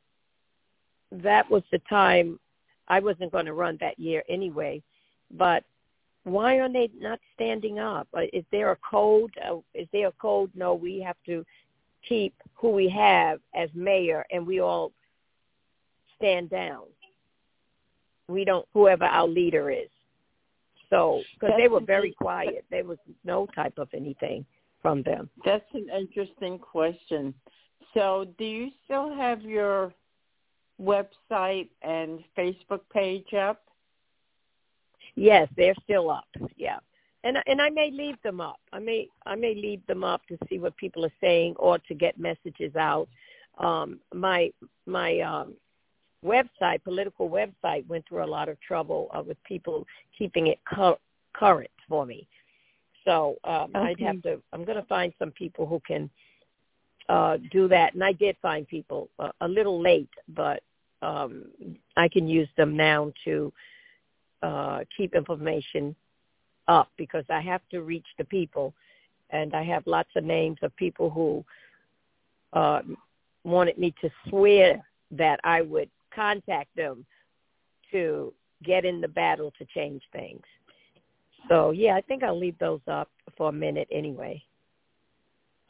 that 1.10 1.48
was 1.50 1.62
the 1.70 1.80
time 1.88 2.38
I 2.88 3.00
wasn't 3.00 3.32
going 3.32 3.46
to 3.46 3.52
run 3.52 3.76
that 3.80 3.98
year 3.98 4.22
anyway, 4.28 4.82
but 5.30 5.64
why 6.24 6.56
are 6.58 6.70
they 6.70 6.90
not 6.98 7.20
standing 7.34 7.78
up? 7.78 8.08
Uh, 8.14 8.22
is 8.32 8.44
there 8.50 8.70
a 8.72 8.76
code? 8.76 9.30
Uh, 9.42 9.58
is 9.74 9.86
there 9.92 10.08
a 10.08 10.12
code? 10.12 10.50
No, 10.54 10.74
we 10.74 11.00
have 11.00 11.16
to 11.26 11.44
keep 12.06 12.34
who 12.54 12.70
we 12.70 12.88
have 12.88 13.40
as 13.54 13.68
mayor, 13.74 14.24
and 14.30 14.46
we 14.46 14.60
all 14.60 14.92
stand 16.16 16.50
down. 16.50 16.84
We 18.28 18.44
don't, 18.44 18.66
whoever 18.74 19.04
our 19.04 19.26
leader 19.26 19.70
is. 19.70 19.88
So, 20.90 21.22
because 21.34 21.54
they 21.58 21.68
were 21.68 21.80
very 21.80 22.12
quiet, 22.12 22.64
there 22.70 22.84
was 22.84 22.98
no 23.24 23.46
type 23.54 23.74
of 23.76 23.88
anything 23.94 24.44
from 24.80 25.02
them. 25.02 25.28
That's 25.44 25.64
an 25.74 25.88
interesting 25.94 26.58
question. 26.58 27.34
So, 27.92 28.26
do 28.38 28.44
you 28.44 28.70
still 28.84 29.14
have 29.14 29.42
your 29.42 29.92
website 30.80 31.68
and 31.82 32.20
Facebook 32.36 32.80
page 32.92 33.34
up? 33.34 33.62
Yes, 35.14 35.48
they're 35.56 35.74
still 35.84 36.10
up. 36.10 36.28
Yeah. 36.56 36.78
And 37.24 37.38
and 37.46 37.60
I 37.60 37.68
may 37.70 37.90
leave 37.90 38.16
them 38.22 38.40
up. 38.40 38.60
I 38.72 38.78
may 38.78 39.08
I 39.26 39.34
may 39.34 39.54
leave 39.54 39.84
them 39.86 40.04
up 40.04 40.24
to 40.28 40.38
see 40.48 40.58
what 40.58 40.76
people 40.76 41.04
are 41.04 41.12
saying 41.20 41.54
or 41.56 41.78
to 41.78 41.94
get 41.94 42.18
messages 42.18 42.76
out. 42.76 43.08
Um 43.58 43.98
my 44.14 44.52
my 44.86 45.18
um 45.20 45.54
website, 46.24 46.82
political 46.84 47.28
website 47.28 47.86
went 47.88 48.06
through 48.08 48.24
a 48.24 48.26
lot 48.26 48.48
of 48.48 48.60
trouble 48.60 49.08
uh, 49.14 49.22
with 49.22 49.42
people 49.44 49.86
keeping 50.16 50.48
it 50.48 50.58
cu- 50.72 50.96
current 51.34 51.70
for 51.88 52.04
me. 52.06 52.26
So 53.04 53.36
um 53.44 53.70
okay. 53.74 53.78
I'd 53.78 54.00
have 54.00 54.22
to 54.22 54.40
I'm 54.52 54.64
going 54.64 54.76
to 54.76 54.86
find 54.86 55.12
some 55.18 55.30
people 55.30 55.66
who 55.66 55.80
can 55.86 56.10
uh 57.08 57.38
do 57.50 57.68
that 57.68 57.94
and 57.94 58.04
I 58.04 58.12
did 58.12 58.36
find 58.42 58.66
people 58.68 59.08
uh, 59.18 59.30
a 59.40 59.48
little 59.48 59.80
late, 59.80 60.10
but 60.28 60.62
um 61.02 61.44
I 61.96 62.08
can 62.08 62.28
use 62.28 62.48
them 62.56 62.76
now 62.76 63.12
to 63.24 63.52
uh, 64.42 64.80
keep 64.96 65.14
information 65.14 65.94
up 66.68 66.90
because 66.96 67.24
I 67.30 67.40
have 67.40 67.62
to 67.70 67.82
reach 67.82 68.06
the 68.18 68.24
people, 68.24 68.74
and 69.30 69.54
I 69.54 69.62
have 69.64 69.86
lots 69.86 70.10
of 70.16 70.24
names 70.24 70.58
of 70.62 70.74
people 70.76 71.10
who 71.10 71.44
uh, 72.52 72.82
wanted 73.44 73.78
me 73.78 73.94
to 74.00 74.10
swear 74.28 74.82
that 75.10 75.40
I 75.44 75.62
would 75.62 75.90
contact 76.18 76.74
them 76.76 77.04
to 77.92 78.32
get 78.64 78.84
in 78.84 79.00
the 79.00 79.08
battle 79.08 79.52
to 79.58 79.64
change 79.74 80.02
things. 80.12 80.42
So 81.48 81.70
yeah, 81.70 81.94
I 81.94 82.00
think 82.00 82.22
I'll 82.22 82.38
leave 82.38 82.58
those 82.58 82.80
up 82.88 83.08
for 83.36 83.50
a 83.50 83.52
minute 83.52 83.88
anyway. 83.92 84.42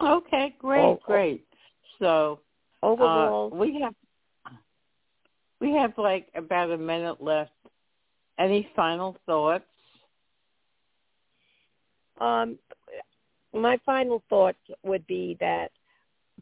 Okay, 0.00 0.54
great, 0.58 0.80
oh, 0.80 0.98
great. 1.04 1.44
So 1.98 2.40
overall, 2.82 3.50
uh, 3.52 3.56
we 3.56 3.80
have 3.82 3.94
we 5.60 5.72
have 5.72 5.92
like 5.98 6.28
about 6.34 6.70
a 6.70 6.78
minute 6.78 7.22
left. 7.22 7.50
Any 8.38 8.68
final 8.76 9.16
thoughts? 9.26 9.64
Um, 12.20 12.56
my 13.52 13.78
final 13.84 14.22
thought 14.30 14.56
would 14.84 15.04
be 15.08 15.36
that 15.40 15.72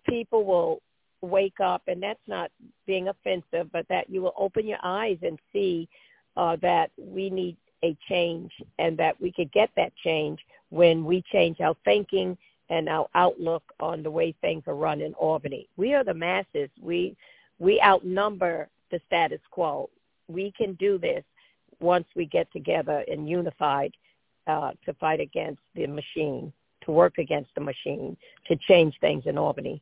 people 0.06 0.44
will 0.44 0.82
wake 1.26 1.60
up, 1.60 1.82
and 1.88 2.02
that's 2.02 2.26
not 2.26 2.50
being 2.86 3.08
offensive, 3.08 3.70
but 3.72 3.86
that 3.88 4.08
you 4.08 4.22
will 4.22 4.34
open 4.36 4.66
your 4.66 4.78
eyes 4.82 5.18
and 5.22 5.38
see 5.52 5.88
uh, 6.36 6.56
that 6.62 6.90
we 6.98 7.30
need 7.30 7.56
a 7.84 7.96
change 8.08 8.52
and 8.78 8.96
that 8.98 9.20
we 9.20 9.30
could 9.32 9.52
get 9.52 9.70
that 9.76 9.92
change 9.96 10.40
when 10.70 11.04
we 11.04 11.22
change 11.32 11.60
our 11.60 11.76
thinking 11.84 12.36
and 12.68 12.88
our 12.88 13.08
outlook 13.14 13.62
on 13.80 14.02
the 14.02 14.10
way 14.10 14.34
things 14.40 14.62
are 14.66 14.74
run 14.74 15.00
in 15.00 15.14
Albany. 15.14 15.68
We 15.76 15.94
are 15.94 16.04
the 16.04 16.14
masses. 16.14 16.70
We 16.80 17.16
we 17.58 17.80
outnumber 17.80 18.68
the 18.90 19.00
status 19.06 19.40
quo. 19.50 19.88
We 20.28 20.52
can 20.56 20.74
do 20.74 20.98
this 20.98 21.24
once 21.80 22.06
we 22.14 22.26
get 22.26 22.50
together 22.52 23.04
and 23.08 23.28
unified 23.28 23.92
uh, 24.46 24.72
to 24.84 24.94
fight 24.94 25.20
against 25.20 25.62
the 25.74 25.86
machine, 25.86 26.52
to 26.82 26.90
work 26.90 27.18
against 27.18 27.50
the 27.54 27.60
machine, 27.60 28.16
to 28.48 28.56
change 28.56 28.94
things 29.00 29.24
in 29.26 29.38
Albany. 29.38 29.80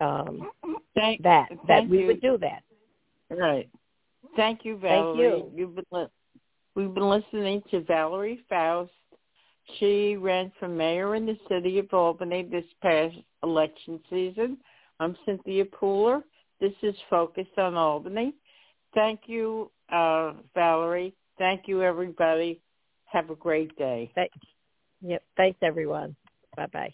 Um, 0.00 0.50
thank, 0.94 1.22
that 1.22 1.48
that 1.68 1.88
we 1.88 2.00
you. 2.00 2.06
would 2.08 2.20
do 2.20 2.38
that. 2.38 2.62
Right. 3.30 3.68
Thank 4.36 4.64
you, 4.64 4.76
Valerie. 4.78 5.30
Thank 5.30 5.52
you. 5.52 5.52
You've 5.54 5.74
been 5.74 5.84
li- 5.92 6.06
we've 6.74 6.94
been 6.94 7.08
listening 7.08 7.62
to 7.70 7.82
Valerie 7.82 8.40
Faust. 8.48 8.90
She 9.78 10.16
ran 10.16 10.50
for 10.58 10.68
mayor 10.68 11.14
in 11.14 11.26
the 11.26 11.38
city 11.48 11.78
of 11.78 11.92
Albany 11.92 12.42
this 12.42 12.64
past 12.82 13.14
election 13.42 14.00
season. 14.10 14.58
I'm 14.98 15.16
Cynthia 15.24 15.64
Pooler. 15.64 16.22
This 16.60 16.72
is 16.82 16.94
Focused 17.08 17.56
on 17.56 17.74
Albany. 17.74 18.34
Thank 18.94 19.20
you, 19.26 19.70
uh, 19.92 20.32
Valerie. 20.54 21.14
Thank 21.38 21.62
you, 21.66 21.82
everybody. 21.82 22.60
Have 23.06 23.30
a 23.30 23.34
great 23.34 23.74
day. 23.76 24.10
Thanks. 24.14 24.36
Yep. 25.00 25.22
Thanks, 25.36 25.58
everyone. 25.62 26.14
Bye-bye. 26.56 26.92